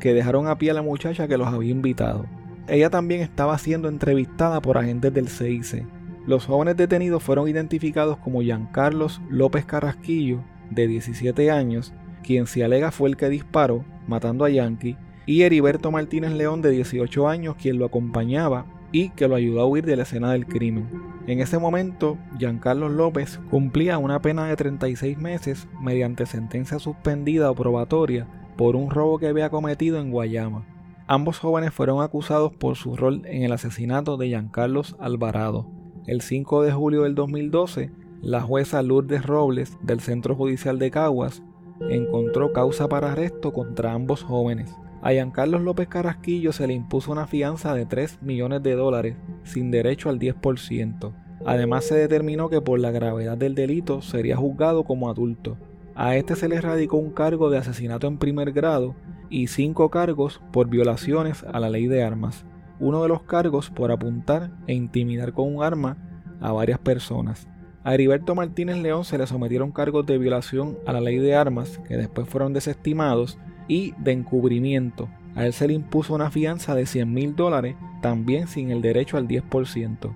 que 0.01 0.13
dejaron 0.13 0.49
a 0.49 0.59
pie 0.59 0.71
a 0.71 0.75
la 0.75 0.83
muchacha 0.83 1.29
que 1.29 1.39
los 1.39 1.49
había 1.49 1.71
invitado. 1.71 2.27
Ella 2.69 2.91
también 2.91 3.21
estaba 3.21 3.57
siendo 3.59 3.89
entrevistada 3.89 4.61
por 4.61 4.77
agentes 4.77 5.13
del 5.15 5.29
CIC. 5.29 5.87
Los 6.27 6.47
jóvenes 6.47 6.77
detenidos 6.77 7.23
fueron 7.23 7.49
identificados 7.49 8.19
como 8.19 8.43
Giancarlos 8.43 9.21
López 9.29 9.65
Carrasquillo, 9.65 10.41
de 10.71 10.87
17 10.87 11.51
años, 11.51 11.93
quien 12.23 12.47
se 12.47 12.63
alega 12.63 12.91
fue 12.91 13.09
el 13.09 13.17
que 13.17 13.29
disparó, 13.29 13.85
matando 14.07 14.45
a 14.45 14.51
Yankee, 14.51 14.97
y 15.27 15.43
Heriberto 15.43 15.91
Martínez 15.91 16.33
León, 16.33 16.63
de 16.63 16.71
18 16.71 17.29
años, 17.29 17.57
quien 17.57 17.79
lo 17.79 17.87
acompañaba 17.87 18.67
y 18.93 19.11
que 19.11 19.29
lo 19.29 19.35
ayudó 19.35 19.61
a 19.61 19.67
huir 19.67 19.85
de 19.85 19.97
la 19.97 20.03
escena 20.03 20.33
del 20.33 20.47
crimen. 20.47 20.89
En 21.27 21.41
ese 21.41 21.59
momento, 21.59 22.19
Giancarlos 22.39 22.93
López 22.93 23.41
cumplía 23.51 23.99
una 23.99 24.21
pena 24.21 24.47
de 24.47 24.57
36 24.57 25.19
meses 25.19 25.69
mediante 25.81 26.27
sentencia 26.27 26.79
suspendida 26.79 27.51
o 27.51 27.55
probatoria 27.55 28.27
por 28.57 28.77
un 28.77 28.91
robo 28.91 29.19
que 29.19 29.29
había 29.29 29.51
cometido 29.51 30.01
en 30.01 30.11
Guayama. 30.11 30.67
Ambos 31.07 31.39
jóvenes 31.39 31.73
fueron 31.73 32.03
acusados 32.03 32.53
por 32.53 32.77
su 32.77 32.97
rol 32.97 33.23
en 33.25 33.43
el 33.43 33.53
asesinato 33.53 34.17
de 34.17 34.29
Giancarlos 34.29 34.97
Alvarado. 35.01 35.67
El 36.07 36.21
5 36.21 36.63
de 36.63 36.73
julio 36.73 37.03
del 37.03 37.15
2012, 37.15 37.91
la 38.23 38.43
jueza 38.43 38.83
Lourdes 38.83 39.25
Robles 39.25 39.79
del 39.83 40.01
Centro 40.01 40.37
Judicial 40.37 40.79
de 40.79 40.91
Caguas 40.91 41.43
encontró 41.89 42.53
causa 42.53 42.89
para 42.89 43.13
arresto 43.13 43.53
contra 43.53 43.93
ambos 43.93 44.23
jóvenes. 44.23 44.75
A 45.03 45.13
Giancarlos 45.13 45.63
López 45.63 45.89
Carrasquillo 45.89 46.53
se 46.53 46.67
le 46.67 46.75
impuso 46.75 47.11
una 47.11 47.27
fianza 47.27 47.75
de 47.75 47.87
3 47.87 48.21
millones 48.23 48.63
de 48.63 48.75
dólares 48.75 49.17
sin 49.45 49.71
derecho 49.71 50.11
al 50.11 50.19
10%. 50.19 51.13
Además 51.47 51.87
se 51.87 51.95
determinó 51.95 52.51
que 52.51 52.61
por 52.61 52.79
la 52.79 52.91
gravedad 52.91 53.39
del 53.39 53.55
delito 53.55 54.03
sería 54.03 54.37
juzgado 54.37 54.85
como 54.85 55.09
adulto. 55.09 55.57
A 55.95 56.17
este 56.17 56.37
se 56.37 56.49
le 56.49 56.61
radicó 56.61 56.99
un 56.99 57.13
cargo 57.13 57.49
de 57.49 57.59
asesinato 57.59 58.07
en 58.07 58.19
primer 58.19 58.53
grado 58.53 58.95
y 59.31 59.47
cinco 59.47 59.89
cargos 59.89 60.41
por 60.53 60.69
violaciones 60.69 61.45
a 61.45 61.61
la 61.61 61.71
ley 61.71 61.87
de 61.87 62.03
armas. 62.03 62.45
Uno 62.79 63.03
de 63.03 63.09
los 63.09 63.23
cargos 63.23 63.71
por 63.71 63.91
apuntar 63.93 64.51
e 64.67 64.75
intimidar 64.75 65.33
con 65.33 65.55
un 65.55 65.63
arma 65.63 65.97
a 66.41 66.53
varias 66.53 66.79
personas. 66.79 67.49
A 67.85 67.95
Heriberto 67.95 68.35
Martínez 68.35 68.77
León 68.77 69.07
se 69.07 69.17
le 69.17 69.27
sometieron 69.27 69.73
cargos 69.73 70.05
de 70.05 70.19
violación 70.19 70.79
a 70.87 70.93
la 70.93 71.01
ley 71.01 71.17
de 71.17 71.35
armas 71.35 71.79
que 71.89 71.97
después 71.97 72.29
fueron 72.29 72.53
desestimados 72.53 73.39
y 73.71 73.95
de 73.99 74.11
encubrimiento. 74.11 75.09
A 75.37 75.47
él 75.47 75.53
se 75.53 75.69
le 75.69 75.75
impuso 75.75 76.13
una 76.13 76.31
fianza 76.33 76.75
de 76.75 76.87
100 76.87 77.15
mil 77.15 77.37
dólares, 77.37 77.77
también 78.03 78.49
sin 78.49 78.73
el 78.73 78.83
derecho 78.83 79.17
al 79.17 79.29
10%. 79.29 80.13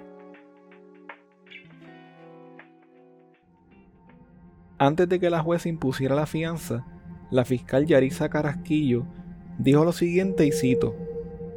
Antes 4.77 5.10
de 5.10 5.20
que 5.20 5.32
la 5.32 5.41
jueza 5.41 5.70
impusiera 5.70 6.13
la 6.13 6.27
fianza, 6.27 6.86
la 7.32 7.46
fiscal 7.46 7.88
Yarisa 7.88 8.29
Carasquillo 8.29 9.08
dijo 9.58 9.84
lo 9.84 9.91
siguiente 9.91 10.46
y 10.46 10.51
cito, 10.51 10.96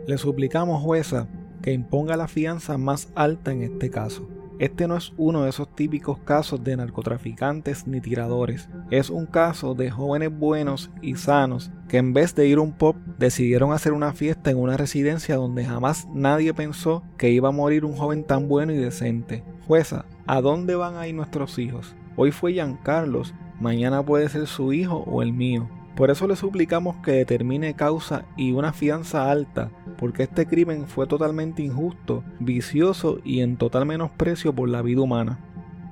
Le 0.07 0.17
suplicamos 0.17 0.83
jueza 0.83 1.29
que 1.61 1.75
imponga 1.75 2.17
la 2.17 2.29
fianza 2.29 2.79
más 2.79 3.11
alta 3.15 3.53
en 3.53 3.63
este 3.63 3.91
caso. 3.91 4.27
Este 4.59 4.87
no 4.87 4.97
es 4.97 5.13
uno 5.17 5.43
de 5.43 5.51
esos 5.51 5.75
típicos 5.75 6.19
casos 6.19 6.63
de 6.63 6.77
narcotraficantes 6.77 7.87
ni 7.87 8.01
tiradores. 8.01 8.69
Es 8.91 9.11
un 9.11 9.27
caso 9.27 9.75
de 9.75 9.91
jóvenes 9.91 10.31
buenos 10.37 10.91
y 11.01 11.17
sanos 11.17 11.71
que 11.89 11.99
en 11.99 12.13
vez 12.13 12.35
de 12.35 12.47
ir 12.47 12.59
a 12.59 12.63
un 12.63 12.73
pop 12.73 12.97
decidieron 13.19 13.73
hacer 13.73 13.93
una 13.93 14.13
fiesta 14.13 14.51
en 14.51 14.59
una 14.59 14.77
residencia 14.77 15.37
donde 15.37 15.65
jamás 15.65 16.07
nadie 16.13 16.55
pensó 16.55 17.03
que 17.19 17.31
iba 17.31 17.49
a 17.49 17.53
morir 17.53 17.85
un 17.85 17.97
joven 17.97 18.25
tan 18.25 18.49
bueno 18.49 18.73
y 18.73 18.77
decente. 18.77 19.45
Jueza, 19.67 20.05
¿a 20.27 20.41
dónde 20.41 20.75
van 20.75 20.97
a 20.97 21.07
ir 21.07 21.15
nuestros 21.15 21.59
hijos? 21.59 21.95
Hoy 22.17 22.31
fue 22.31 22.55
Carlos, 22.83 23.35
mañana 23.61 24.05
puede 24.05 24.29
ser 24.29 24.47
su 24.47 24.73
hijo 24.73 24.99
o 25.07 25.23
el 25.23 25.33
mío. 25.33 25.69
Por 25.95 26.11
eso 26.11 26.27
le 26.27 26.37
suplicamos 26.37 26.97
que 27.05 27.13
determine 27.13 27.75
causa 27.75 28.25
y 28.37 28.53
una 28.53 28.73
fianza 28.73 29.31
alta, 29.31 29.71
porque 29.99 30.23
este 30.23 30.47
crimen 30.47 30.87
fue 30.87 31.07
totalmente 31.07 31.63
injusto, 31.63 32.25
vicioso 32.41 33.19
y 33.25 33.41
en 33.41 33.59
total 33.59 33.85
menosprecio 33.85 34.55
por 34.55 34.71
la 34.71 34.81
vida 34.81 35.03
humana. 35.03 35.39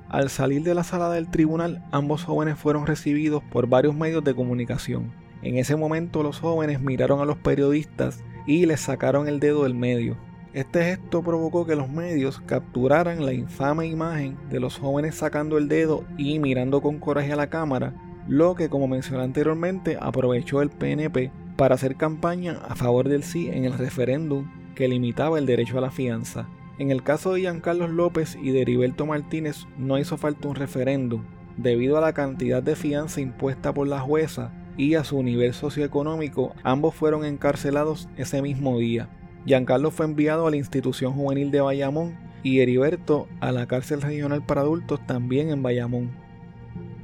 Al 0.09 0.29
salir 0.29 0.63
de 0.63 0.73
la 0.73 0.83
sala 0.83 1.11
del 1.11 1.29
tribunal, 1.29 1.85
ambos 1.91 2.23
jóvenes 2.23 2.57
fueron 2.57 2.87
recibidos 2.87 3.43
por 3.43 3.67
varios 3.67 3.95
medios 3.95 4.23
de 4.23 4.33
comunicación. 4.33 5.13
En 5.43 5.57
ese 5.57 5.75
momento 5.75 6.23
los 6.23 6.39
jóvenes 6.39 6.81
miraron 6.81 7.21
a 7.21 7.25
los 7.25 7.37
periodistas 7.37 8.23
y 8.47 8.65
les 8.65 8.81
sacaron 8.81 9.27
el 9.27 9.39
dedo 9.39 9.63
del 9.63 9.75
medio. 9.75 10.17
Este 10.53 10.83
gesto 10.83 11.21
provocó 11.21 11.65
que 11.65 11.75
los 11.75 11.89
medios 11.89 12.41
capturaran 12.45 13.23
la 13.23 13.33
infame 13.33 13.85
imagen 13.85 14.37
de 14.49 14.59
los 14.59 14.79
jóvenes 14.79 15.15
sacando 15.15 15.57
el 15.57 15.67
dedo 15.67 16.03
y 16.17 16.39
mirando 16.39 16.81
con 16.81 16.99
coraje 16.99 17.31
a 17.31 17.37
la 17.37 17.47
cámara 17.47 17.93
lo 18.27 18.55
que 18.55 18.69
como 18.69 18.87
mencioné 18.87 19.23
anteriormente 19.23 19.97
aprovechó 19.99 20.61
el 20.61 20.69
PNP 20.69 21.31
para 21.55 21.75
hacer 21.75 21.95
campaña 21.95 22.59
a 22.67 22.75
favor 22.75 23.09
del 23.09 23.23
sí 23.23 23.49
en 23.49 23.65
el 23.65 23.73
referéndum 23.73 24.49
que 24.75 24.87
limitaba 24.87 25.37
el 25.37 25.45
derecho 25.45 25.77
a 25.77 25.81
la 25.81 25.91
fianza. 25.91 26.47
En 26.79 26.89
el 26.91 27.03
caso 27.03 27.33
de 27.33 27.41
Giancarlos 27.41 27.91
López 27.91 28.37
y 28.41 28.51
de 28.51 28.61
Heriberto 28.61 29.05
Martínez 29.05 29.67
no 29.77 29.99
hizo 29.99 30.17
falta 30.17 30.47
un 30.47 30.55
referéndum, 30.55 31.23
debido 31.57 31.97
a 31.97 32.01
la 32.01 32.13
cantidad 32.13 32.63
de 32.63 32.75
fianza 32.75 33.21
impuesta 33.21 33.73
por 33.73 33.87
la 33.87 33.99
jueza 33.99 34.51
y 34.77 34.95
a 34.95 35.03
su 35.03 35.21
nivel 35.21 35.53
socioeconómico, 35.53 36.55
ambos 36.63 36.95
fueron 36.95 37.25
encarcelados 37.25 38.09
ese 38.17 38.41
mismo 38.41 38.79
día. 38.79 39.09
Giancarlo 39.45 39.91
fue 39.91 40.05
enviado 40.05 40.47
a 40.47 40.51
la 40.51 40.57
institución 40.57 41.13
juvenil 41.13 41.51
de 41.51 41.61
Bayamón 41.61 42.17
y 42.43 42.59
Heriberto 42.59 43.27
a 43.39 43.51
la 43.51 43.67
cárcel 43.67 44.01
regional 44.01 44.43
para 44.43 44.61
adultos 44.61 45.05
también 45.05 45.49
en 45.49 45.61
Bayamón. 45.61 46.20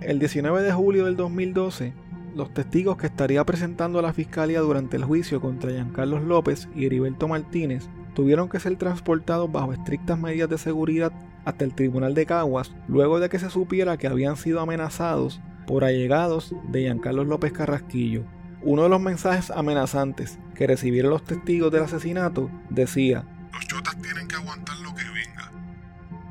El 0.02 0.20
19 0.20 0.62
de 0.62 0.72
julio 0.72 1.06
del 1.06 1.18
2012, 1.18 1.92
los 2.36 2.54
testigos 2.54 2.98
que 2.98 3.08
estaría 3.08 3.44
presentando 3.44 3.98
a 3.98 4.04
la 4.04 4.14
fiscalía 4.14 4.60
durante 4.60 4.96
el 4.96 5.04
juicio 5.04 5.42
contra 5.42 5.72
Giancarlos 5.72 6.22
López 6.22 6.70
y 6.76 6.86
Heriberto 6.86 7.28
Martínez 7.28 7.90
tuvieron 8.14 8.48
que 8.48 8.60
ser 8.60 8.76
transportados 8.78 9.52
bajo 9.52 9.74
estrictas 9.74 10.20
medidas 10.20 10.50
de 10.50 10.60
seguridad 10.60 11.12
hasta 11.46 11.66
el 11.66 11.74
tribunal 11.74 12.14
de 12.14 12.28
Caguas 12.28 12.76
luego 12.88 13.20
de 13.20 13.28
que 13.30 13.40
se 13.40 13.50
supiera 13.50 13.98
que 13.98 14.06
habían 14.06 14.38
sido 14.38 14.60
amenazados 14.60 15.42
por 15.66 15.84
allegados 15.84 16.54
de 16.70 16.82
Giancarlos 16.82 17.26
López 17.26 17.52
Carrasquillo. 17.52 18.24
Uno 18.62 18.84
de 18.84 18.90
los 18.90 19.02
mensajes 19.02 19.50
amenazantes 19.50 20.38
que 20.54 20.68
recibieron 20.68 21.10
los 21.10 21.24
testigos 21.24 21.72
del 21.72 21.84
asesinato 21.84 22.52
decía: 22.70 23.26
Los 23.52 23.68
chotas 23.68 24.00
tienen 24.00 24.28
que 24.28 24.36
aguantar 24.36 24.78
lo 24.78 24.94
que 24.94 25.04
venga. 25.04 25.52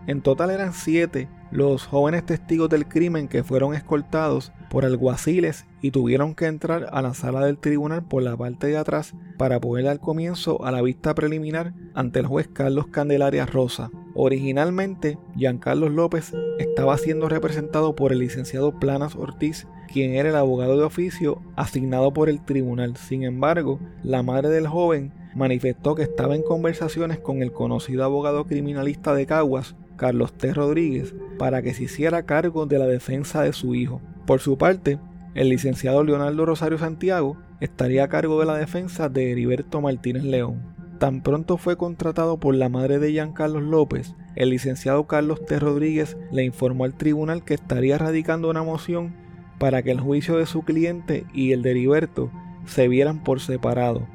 En 0.06 0.22
total 0.22 0.50
eran 0.50 0.72
siete 0.72 1.28
los 1.50 1.86
jóvenes 1.86 2.26
testigos 2.26 2.68
del 2.68 2.86
crimen 2.86 3.28
que 3.28 3.44
fueron 3.44 3.74
escoltados 3.74 4.52
por 4.68 4.84
alguaciles 4.84 5.66
y 5.80 5.90
tuvieron 5.90 6.34
que 6.34 6.46
entrar 6.46 6.88
a 6.92 7.02
la 7.02 7.14
sala 7.14 7.44
del 7.44 7.58
tribunal 7.58 8.02
por 8.04 8.22
la 8.22 8.36
parte 8.36 8.66
de 8.66 8.76
atrás 8.76 9.14
para 9.38 9.60
poder 9.60 9.84
dar 9.84 10.00
comienzo 10.00 10.64
a 10.64 10.72
la 10.72 10.82
vista 10.82 11.14
preliminar 11.14 11.74
ante 11.94 12.20
el 12.20 12.26
juez 12.26 12.48
Carlos 12.52 12.88
Candelaria 12.88 13.46
Rosa. 13.46 13.90
Originalmente, 14.14 15.18
Giancarlos 15.36 15.92
López 15.92 16.32
estaba 16.58 16.96
siendo 16.98 17.28
representado 17.28 17.94
por 17.94 18.12
el 18.12 18.18
licenciado 18.18 18.78
Planas 18.78 19.14
Ortiz, 19.14 19.66
quien 19.92 20.14
era 20.14 20.30
el 20.30 20.36
abogado 20.36 20.76
de 20.76 20.84
oficio 20.84 21.42
asignado 21.54 22.12
por 22.12 22.28
el 22.28 22.44
tribunal. 22.44 22.96
Sin 22.96 23.22
embargo, 23.22 23.78
la 24.02 24.22
madre 24.22 24.48
del 24.48 24.66
joven 24.66 25.12
manifestó 25.34 25.94
que 25.94 26.02
estaba 26.02 26.34
en 26.34 26.42
conversaciones 26.42 27.18
con 27.18 27.42
el 27.42 27.52
conocido 27.52 28.04
abogado 28.04 28.46
criminalista 28.46 29.14
de 29.14 29.26
Caguas, 29.26 29.76
Carlos 29.96 30.32
T. 30.32 30.52
Rodríguez, 30.52 31.14
para 31.38 31.62
que 31.62 31.74
se 31.74 31.84
hiciera 31.84 32.24
cargo 32.24 32.66
de 32.66 32.78
la 32.78 32.86
defensa 32.86 33.42
de 33.42 33.52
su 33.52 33.74
hijo. 33.74 34.00
Por 34.26 34.40
su 34.40 34.58
parte, 34.58 34.98
el 35.34 35.48
licenciado 35.48 36.02
Leonardo 36.04 36.46
Rosario 36.46 36.78
Santiago 36.78 37.36
estaría 37.60 38.04
a 38.04 38.08
cargo 38.08 38.40
de 38.40 38.46
la 38.46 38.56
defensa 38.56 39.08
de 39.08 39.32
Heriberto 39.32 39.80
Martínez 39.80 40.24
León. 40.24 40.62
Tan 40.98 41.22
pronto 41.22 41.58
fue 41.58 41.76
contratado 41.76 42.38
por 42.38 42.54
la 42.54 42.68
madre 42.68 42.98
de 42.98 43.30
Carlos 43.34 43.62
López, 43.62 44.14
el 44.34 44.50
licenciado 44.50 45.06
Carlos 45.06 45.44
T. 45.44 45.58
Rodríguez 45.58 46.16
le 46.32 46.44
informó 46.44 46.84
al 46.84 46.94
tribunal 46.94 47.44
que 47.44 47.54
estaría 47.54 47.98
radicando 47.98 48.48
una 48.48 48.62
moción 48.62 49.14
para 49.58 49.82
que 49.82 49.90
el 49.90 50.00
juicio 50.00 50.36
de 50.36 50.46
su 50.46 50.62
cliente 50.62 51.24
y 51.34 51.52
el 51.52 51.62
de 51.62 51.72
Heriberto 51.72 52.30
se 52.66 52.88
vieran 52.88 53.22
por 53.22 53.40
separado, 53.40 54.06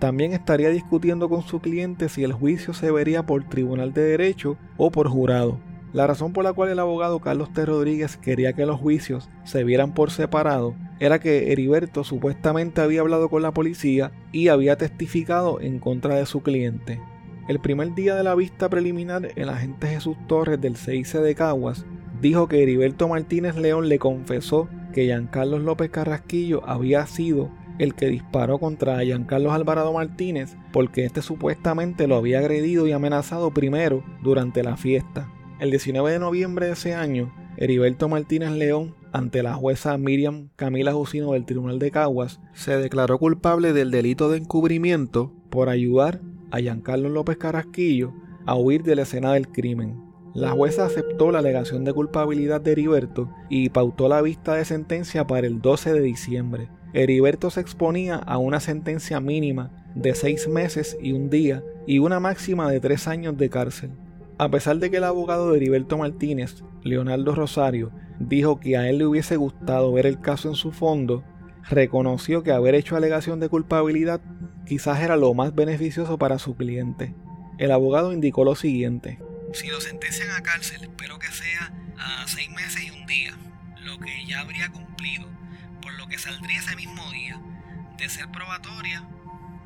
también 0.00 0.32
estaría 0.32 0.70
discutiendo 0.70 1.28
con 1.28 1.42
su 1.42 1.60
cliente 1.60 2.08
si 2.08 2.24
el 2.24 2.32
juicio 2.32 2.72
se 2.74 2.90
vería 2.90 3.26
por 3.26 3.44
tribunal 3.44 3.92
de 3.92 4.02
derecho 4.02 4.56
o 4.78 4.90
por 4.90 5.08
jurado. 5.08 5.60
La 5.92 6.06
razón 6.06 6.32
por 6.32 6.42
la 6.42 6.52
cual 6.52 6.70
el 6.70 6.78
abogado 6.78 7.20
Carlos 7.20 7.52
T. 7.52 7.66
Rodríguez 7.66 8.16
quería 8.16 8.54
que 8.54 8.64
los 8.64 8.80
juicios 8.80 9.28
se 9.44 9.62
vieran 9.62 9.92
por 9.92 10.10
separado 10.10 10.74
era 11.00 11.18
que 11.18 11.52
Heriberto 11.52 12.02
supuestamente 12.02 12.80
había 12.80 13.02
hablado 13.02 13.28
con 13.28 13.42
la 13.42 13.52
policía 13.52 14.10
y 14.32 14.48
había 14.48 14.76
testificado 14.76 15.60
en 15.60 15.78
contra 15.78 16.14
de 16.14 16.26
su 16.26 16.42
cliente. 16.42 17.00
El 17.48 17.60
primer 17.60 17.94
día 17.94 18.14
de 18.14 18.22
la 18.22 18.34
vista 18.34 18.68
preliminar, 18.70 19.28
el 19.36 19.48
agente 19.48 19.88
Jesús 19.88 20.16
Torres 20.28 20.60
del 20.60 20.76
CIC 20.76 21.20
de 21.20 21.34
Caguas 21.34 21.84
dijo 22.22 22.48
que 22.48 22.62
Heriberto 22.62 23.08
Martínez 23.08 23.56
León 23.56 23.88
le 23.88 23.98
confesó 23.98 24.68
que 24.94 25.04
Giancarlos 25.04 25.62
López 25.62 25.90
Carrasquillo 25.90 26.62
había 26.66 27.06
sido 27.06 27.50
el 27.80 27.94
que 27.94 28.08
disparó 28.08 28.58
contra 28.58 29.02
Giancarlos 29.02 29.54
Alvarado 29.54 29.94
Martínez 29.94 30.54
porque 30.70 31.06
este 31.06 31.22
supuestamente 31.22 32.06
lo 32.06 32.16
había 32.16 32.40
agredido 32.40 32.86
y 32.86 32.92
amenazado 32.92 33.52
primero 33.52 34.04
durante 34.22 34.62
la 34.62 34.76
fiesta. 34.76 35.32
El 35.60 35.70
19 35.70 36.12
de 36.12 36.18
noviembre 36.18 36.66
de 36.66 36.72
ese 36.72 36.94
año, 36.94 37.32
Heriberto 37.56 38.08
Martínez 38.08 38.50
León, 38.50 38.94
ante 39.12 39.42
la 39.42 39.54
jueza 39.54 39.96
Miriam 39.96 40.50
Camila 40.56 40.92
Jusino 40.92 41.32
del 41.32 41.46
Tribunal 41.46 41.78
de 41.78 41.90
Caguas, 41.90 42.40
se 42.52 42.76
declaró 42.76 43.18
culpable 43.18 43.72
del 43.72 43.90
delito 43.90 44.30
de 44.30 44.38
encubrimiento 44.38 45.32
por 45.48 45.70
ayudar 45.70 46.20
a 46.50 46.58
Giancarlos 46.58 47.12
López 47.12 47.38
Carrasquillo 47.38 48.12
a 48.44 48.56
huir 48.56 48.82
de 48.82 48.94
la 48.94 49.02
escena 49.02 49.32
del 49.32 49.48
crimen. 49.48 50.02
La 50.34 50.50
jueza 50.50 50.84
aceptó 50.84 51.32
la 51.32 51.38
alegación 51.38 51.84
de 51.84 51.94
culpabilidad 51.94 52.60
de 52.60 52.72
Heriberto 52.72 53.30
y 53.48 53.70
pautó 53.70 54.06
la 54.08 54.20
vista 54.20 54.54
de 54.54 54.66
sentencia 54.66 55.26
para 55.26 55.46
el 55.46 55.62
12 55.62 55.94
de 55.94 56.00
diciembre. 56.02 56.68
Heriberto 56.92 57.50
se 57.50 57.60
exponía 57.60 58.16
a 58.16 58.38
una 58.38 58.58
sentencia 58.58 59.20
mínima 59.20 59.70
de 59.94 60.14
seis 60.14 60.48
meses 60.48 60.96
y 61.00 61.12
un 61.12 61.30
día 61.30 61.62
y 61.86 61.98
una 61.98 62.20
máxima 62.20 62.70
de 62.70 62.80
tres 62.80 63.06
años 63.06 63.36
de 63.36 63.48
cárcel. 63.48 63.90
A 64.38 64.50
pesar 64.50 64.78
de 64.78 64.90
que 64.90 64.96
el 64.96 65.04
abogado 65.04 65.50
de 65.50 65.58
Heriberto 65.58 65.98
Martínez, 65.98 66.62
Leonardo 66.82 67.34
Rosario, 67.34 67.92
dijo 68.18 68.58
que 68.58 68.76
a 68.76 68.88
él 68.88 68.98
le 68.98 69.06
hubiese 69.06 69.36
gustado 69.36 69.92
ver 69.92 70.06
el 70.06 70.20
caso 70.20 70.48
en 70.48 70.54
su 70.54 70.72
fondo, 70.72 71.22
reconoció 71.68 72.42
que 72.42 72.52
haber 72.52 72.74
hecho 72.74 72.96
alegación 72.96 73.38
de 73.38 73.48
culpabilidad 73.48 74.20
quizás 74.66 75.00
era 75.00 75.16
lo 75.16 75.34
más 75.34 75.54
beneficioso 75.54 76.18
para 76.18 76.38
su 76.38 76.56
cliente. 76.56 77.14
El 77.58 77.70
abogado 77.70 78.12
indicó 78.12 78.44
lo 78.44 78.56
siguiente. 78.56 79.18
Si 79.52 79.68
lo 79.68 79.80
sentencian 79.80 80.30
a 80.30 80.42
cárcel, 80.42 80.82
espero 80.82 81.18
que 81.18 81.28
sea 81.28 81.72
a 81.98 82.26
seis 82.26 82.50
meses 82.50 82.82
y 82.84 82.90
un 82.90 83.06
día, 83.06 83.36
lo 83.84 83.98
que 83.98 84.24
ya 84.26 84.40
habría 84.40 84.70
cumplido 84.70 85.26
por 85.80 85.92
lo 85.94 86.06
que 86.06 86.18
saldría 86.18 86.58
ese 86.58 86.76
mismo 86.76 87.10
día. 87.10 87.40
De 87.96 88.08
ser 88.08 88.30
probatoria, 88.30 89.02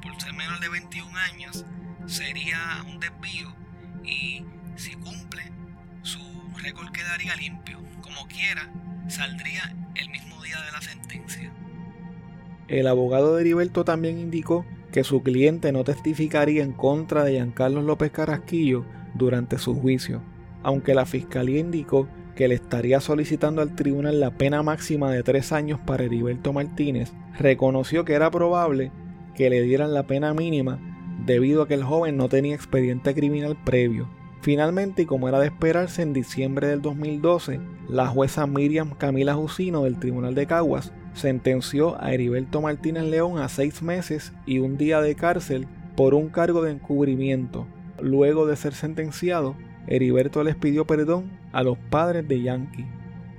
por 0.02 0.20
ser 0.20 0.32
menor 0.32 0.60
de 0.60 0.68
21 0.68 1.16
años, 1.32 1.64
sería 2.06 2.58
un 2.88 3.00
desvío 3.00 3.54
y 4.02 4.44
si 4.76 4.94
cumple, 4.94 5.50
su 6.02 6.20
récord 6.62 6.90
quedaría 6.90 7.36
limpio. 7.36 7.78
Como 8.02 8.26
quiera, 8.26 8.70
saldría 9.08 9.74
el 9.94 10.10
mismo 10.10 10.42
día 10.42 10.60
de 10.60 10.72
la 10.72 10.82
sentencia. 10.82 11.52
El 12.68 12.86
abogado 12.86 13.34
de 13.34 13.42
Heriberto 13.42 13.84
también 13.84 14.18
indicó 14.18 14.66
que 14.92 15.04
su 15.04 15.22
cliente 15.22 15.72
no 15.72 15.84
testificaría 15.84 16.62
en 16.62 16.72
contra 16.72 17.24
de 17.24 17.32
Giancarlos 17.32 17.84
López 17.84 18.10
Carrasquillo 18.12 18.84
durante 19.14 19.58
su 19.58 19.74
juicio, 19.74 20.22
aunque 20.62 20.94
la 20.94 21.04
fiscalía 21.04 21.60
indicó 21.60 22.08
que 22.34 22.48
le 22.48 22.54
estaría 22.54 23.00
solicitando 23.00 23.62
al 23.62 23.74
tribunal 23.74 24.20
la 24.20 24.30
pena 24.30 24.62
máxima 24.62 25.10
de 25.10 25.22
tres 25.22 25.52
años 25.52 25.80
para 25.84 26.04
Heriberto 26.04 26.52
Martínez, 26.52 27.12
reconoció 27.38 28.04
que 28.04 28.14
era 28.14 28.30
probable 28.30 28.90
que 29.34 29.50
le 29.50 29.62
dieran 29.62 29.94
la 29.94 30.04
pena 30.04 30.34
mínima 30.34 30.78
debido 31.24 31.62
a 31.62 31.68
que 31.68 31.74
el 31.74 31.84
joven 31.84 32.16
no 32.16 32.28
tenía 32.28 32.54
expediente 32.54 33.14
criminal 33.14 33.56
previo. 33.64 34.08
Finalmente, 34.42 35.02
y 35.02 35.06
como 35.06 35.28
era 35.28 35.40
de 35.40 35.46
esperarse, 35.46 36.02
en 36.02 36.12
diciembre 36.12 36.68
del 36.68 36.82
2012, 36.82 37.60
la 37.88 38.06
jueza 38.08 38.46
Miriam 38.46 38.90
Camila 38.90 39.34
Jusino 39.34 39.84
del 39.84 39.98
Tribunal 39.98 40.34
de 40.34 40.46
Caguas 40.46 40.92
sentenció 41.14 42.00
a 42.02 42.12
Heriberto 42.12 42.60
Martínez 42.60 43.04
León 43.04 43.38
a 43.38 43.48
seis 43.48 43.82
meses 43.82 44.32
y 44.44 44.58
un 44.58 44.76
día 44.76 45.00
de 45.00 45.14
cárcel 45.14 45.66
por 45.96 46.12
un 46.14 46.28
cargo 46.28 46.62
de 46.62 46.72
encubrimiento. 46.72 47.66
Luego 48.00 48.46
de 48.46 48.56
ser 48.56 48.74
sentenciado, 48.74 49.54
Heriberto 49.86 50.42
les 50.44 50.56
pidió 50.56 50.86
perdón 50.86 51.30
a 51.54 51.62
los 51.62 51.78
padres 51.78 52.28
de 52.28 52.42
Yankee. 52.42 52.84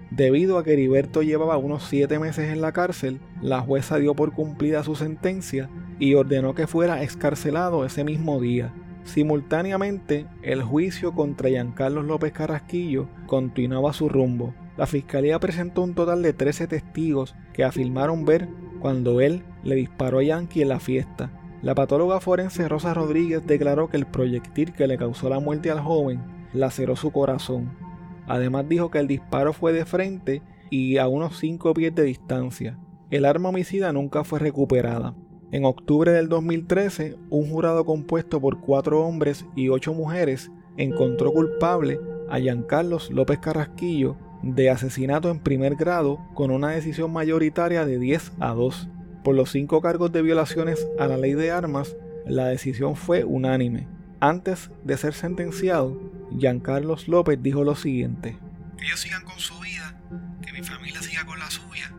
Debido 0.09 0.57
a 0.57 0.63
que 0.63 0.73
Heriberto 0.73 1.21
llevaba 1.21 1.57
unos 1.57 1.83
siete 1.83 2.17
meses 2.17 2.49
en 2.49 2.61
la 2.61 2.71
cárcel, 2.71 3.19
la 3.41 3.59
jueza 3.59 3.97
dio 3.97 4.15
por 4.15 4.31
cumplida 4.31 4.83
su 4.83 4.95
sentencia 4.95 5.69
y 5.99 6.13
ordenó 6.13 6.55
que 6.55 6.67
fuera 6.67 7.03
excarcelado 7.03 7.85
ese 7.85 8.05
mismo 8.05 8.39
día. 8.39 8.73
Simultáneamente, 9.03 10.25
el 10.41 10.63
juicio 10.63 11.13
contra 11.13 11.49
Giancarlos 11.49 12.05
López 12.05 12.31
Carrasquillo 12.31 13.07
continuaba 13.27 13.91
su 13.91 14.07
rumbo. 14.07 14.53
La 14.77 14.87
fiscalía 14.87 15.39
presentó 15.39 15.83
un 15.83 15.93
total 15.93 16.21
de 16.21 16.33
13 16.33 16.67
testigos 16.67 17.35
que 17.53 17.65
afirmaron 17.65 18.25
ver 18.25 18.47
cuando 18.79 19.19
él 19.19 19.43
le 19.63 19.75
disparó 19.75 20.19
a 20.19 20.23
Yankee 20.23 20.61
en 20.61 20.69
la 20.69 20.79
fiesta. 20.79 21.29
La 21.61 21.75
patóloga 21.75 22.21
forense 22.21 22.67
Rosa 22.69 22.93
Rodríguez 22.93 23.45
declaró 23.45 23.89
que 23.89 23.97
el 23.97 24.05
proyectil 24.05 24.71
que 24.73 24.87
le 24.87 24.97
causó 24.97 25.29
la 25.29 25.39
muerte 25.39 25.71
al 25.71 25.79
joven 25.79 26.21
laceró 26.53 26.95
su 26.95 27.11
corazón. 27.11 27.84
Además 28.27 28.67
dijo 28.67 28.89
que 28.89 28.99
el 28.99 29.07
disparo 29.07 29.53
fue 29.53 29.73
de 29.73 29.85
frente 29.85 30.41
y 30.69 30.97
a 30.97 31.07
unos 31.07 31.37
5 31.39 31.73
pies 31.73 31.93
de 31.93 32.03
distancia. 32.03 32.77
El 33.11 33.25
arma 33.25 33.49
homicida 33.49 33.93
nunca 33.93 34.23
fue 34.23 34.39
recuperada. 34.39 35.15
En 35.51 35.63
octubre 35.63 36.11
del 36.11 36.27
2013, 36.27 37.15
un 37.29 37.49
jurado 37.49 37.85
compuesto 37.85 38.41
por 38.41 38.59
cuatro 38.59 39.05
hombres 39.05 39.45
y 39.55 39.69
ocho 39.69 39.93
mujeres 39.93 40.51
encontró 40.75 41.31
culpable 41.31 41.99
a 42.29 42.39
Giancarlos 42.39 43.11
López 43.11 43.39
Carrasquillo 43.39 44.17
de 44.41 44.69
asesinato 44.69 45.29
en 45.29 45.39
primer 45.39 45.75
grado 45.75 46.19
con 46.33 46.51
una 46.51 46.69
decisión 46.69 47.13
mayoritaria 47.13 47.85
de 47.85 47.99
10 47.99 48.33
a 48.39 48.53
2. 48.53 48.89
Por 49.23 49.35
los 49.35 49.51
cinco 49.51 49.81
cargos 49.81 50.11
de 50.11 50.21
violaciones 50.21 50.87
a 50.99 51.07
la 51.07 51.17
ley 51.17 51.33
de 51.33 51.51
armas, 51.51 51.95
la 52.25 52.47
decisión 52.47 52.95
fue 52.95 53.23
unánime. 53.23 53.87
Antes 54.19 54.71
de 54.83 54.97
ser 54.97 55.13
sentenciado, 55.13 55.99
Giancarlos 56.37 57.07
López 57.07 57.41
dijo 57.41 57.63
lo 57.63 57.75
siguiente. 57.75 58.37
Que 58.77 58.85
ellos 58.85 58.99
sigan 58.99 59.23
con 59.23 59.39
su 59.39 59.59
vida, 59.59 59.99
que 60.41 60.53
mi 60.53 60.63
familia 60.63 61.01
siga 61.01 61.25
con 61.25 61.39
la 61.39 61.49
suya 61.49 61.91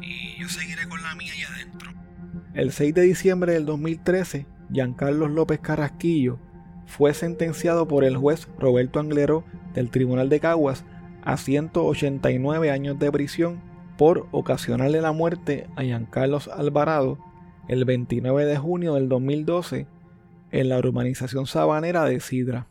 y 0.00 0.40
yo 0.40 0.48
seguiré 0.48 0.88
con 0.88 1.02
la 1.02 1.14
mía 1.14 1.32
allá 1.32 1.54
adentro. 1.54 1.92
El 2.54 2.72
6 2.72 2.94
de 2.94 3.02
diciembre 3.02 3.52
del 3.52 3.66
2013, 3.66 4.46
Giancarlos 4.72 5.30
López 5.30 5.60
Carrasquillo 5.60 6.38
fue 6.86 7.14
sentenciado 7.14 7.86
por 7.86 8.04
el 8.04 8.16
juez 8.16 8.48
Roberto 8.58 8.98
Angleró 8.98 9.44
del 9.74 9.90
Tribunal 9.90 10.28
de 10.28 10.40
Caguas 10.40 10.84
a 11.22 11.36
189 11.36 12.70
años 12.70 12.98
de 12.98 13.12
prisión 13.12 13.60
por 13.96 14.28
ocasionarle 14.30 15.00
la 15.00 15.12
muerte 15.12 15.66
a 15.76 15.82
Giancarlos 15.82 16.48
Alvarado 16.48 17.18
el 17.68 17.84
29 17.84 18.46
de 18.46 18.56
junio 18.56 18.94
del 18.94 19.08
2012 19.08 19.86
en 20.50 20.68
la 20.68 20.78
urbanización 20.78 21.46
sabanera 21.46 22.04
de 22.04 22.20
Sidra. 22.20 22.66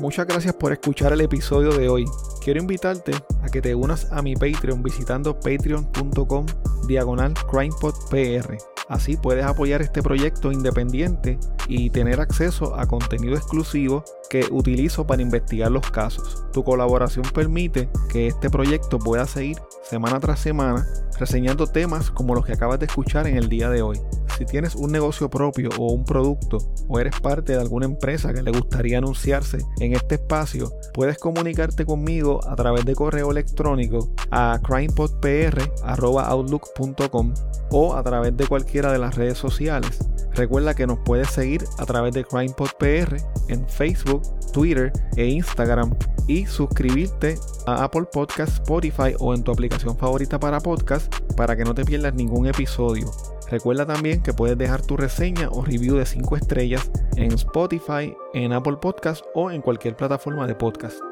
Muchas 0.00 0.26
gracias 0.26 0.54
por 0.54 0.72
escuchar 0.72 1.12
el 1.12 1.20
episodio 1.20 1.76
de 1.76 1.90
hoy. 1.90 2.06
Quiero 2.42 2.58
invitarte 2.58 3.12
a 3.42 3.50
que 3.50 3.60
te 3.60 3.74
unas 3.74 4.10
a 4.10 4.22
mi 4.22 4.34
Patreon 4.34 4.82
visitando 4.82 5.38
patreon.com 5.38 6.46
diagonal 6.88 7.34
crimepodpr. 7.50 8.56
Así 8.88 9.18
puedes 9.18 9.44
apoyar 9.44 9.82
este 9.82 10.02
proyecto 10.02 10.52
independiente 10.52 11.38
y 11.68 11.90
tener 11.90 12.18
acceso 12.18 12.80
a 12.80 12.86
contenido 12.86 13.36
exclusivo 13.36 14.02
que 14.30 14.46
utilizo 14.50 15.06
para 15.06 15.20
investigar 15.20 15.70
los 15.70 15.90
casos. 15.90 16.46
Tu 16.54 16.64
colaboración 16.64 17.26
permite 17.34 17.90
que 18.10 18.26
este 18.28 18.48
proyecto 18.48 18.98
pueda 18.98 19.26
seguir 19.26 19.58
semana 19.82 20.18
tras 20.18 20.40
semana 20.40 20.86
reseñando 21.18 21.66
temas 21.66 22.10
como 22.10 22.34
los 22.34 22.46
que 22.46 22.54
acabas 22.54 22.80
de 22.80 22.86
escuchar 22.86 23.26
en 23.26 23.36
el 23.36 23.50
día 23.50 23.68
de 23.68 23.82
hoy. 23.82 24.00
Si 24.40 24.46
tienes 24.46 24.74
un 24.74 24.90
negocio 24.90 25.28
propio 25.28 25.68
o 25.76 25.92
un 25.92 26.02
producto 26.02 26.56
o 26.88 26.98
eres 26.98 27.20
parte 27.20 27.52
de 27.52 27.60
alguna 27.60 27.84
empresa 27.84 28.32
que 28.32 28.42
le 28.42 28.50
gustaría 28.50 28.96
anunciarse 28.96 29.58
en 29.80 29.92
este 29.92 30.14
espacio, 30.14 30.72
puedes 30.94 31.18
comunicarte 31.18 31.84
conmigo 31.84 32.40
a 32.48 32.56
través 32.56 32.86
de 32.86 32.94
correo 32.94 33.32
electrónico 33.32 34.08
a 34.30 34.58
crimepodpr.outlook.com 34.62 37.34
o 37.70 37.94
a 37.94 38.02
través 38.02 38.34
de 38.34 38.46
cualquiera 38.46 38.90
de 38.90 38.98
las 38.98 39.14
redes 39.14 39.36
sociales. 39.36 39.98
Recuerda 40.32 40.72
que 40.72 40.86
nos 40.86 41.00
puedes 41.00 41.28
seguir 41.28 41.62
a 41.76 41.84
través 41.84 42.14
de 42.14 42.24
CrimePodPR 42.24 43.18
en 43.48 43.68
Facebook, 43.68 44.22
Twitter 44.54 44.90
e 45.18 45.26
Instagram 45.26 45.94
y 46.28 46.46
suscribirte 46.46 47.38
a 47.66 47.84
Apple 47.84 48.06
Podcast, 48.10 48.54
Spotify 48.54 49.14
o 49.18 49.34
en 49.34 49.42
tu 49.42 49.52
aplicación 49.52 49.98
favorita 49.98 50.40
para 50.40 50.60
podcast 50.60 51.14
para 51.36 51.54
que 51.56 51.64
no 51.64 51.74
te 51.74 51.84
pierdas 51.84 52.14
ningún 52.14 52.46
episodio. 52.46 53.10
Recuerda 53.50 53.84
también 53.84 54.22
que 54.22 54.32
puedes 54.32 54.56
dejar 54.56 54.82
tu 54.82 54.96
reseña 54.96 55.48
o 55.50 55.62
review 55.62 55.96
de 55.96 56.06
5 56.06 56.36
estrellas 56.36 56.90
en 57.16 57.32
Spotify, 57.32 58.14
en 58.32 58.52
Apple 58.52 58.76
Podcast 58.80 59.24
o 59.34 59.50
en 59.50 59.60
cualquier 59.60 59.96
plataforma 59.96 60.46
de 60.46 60.54
podcast. 60.54 61.09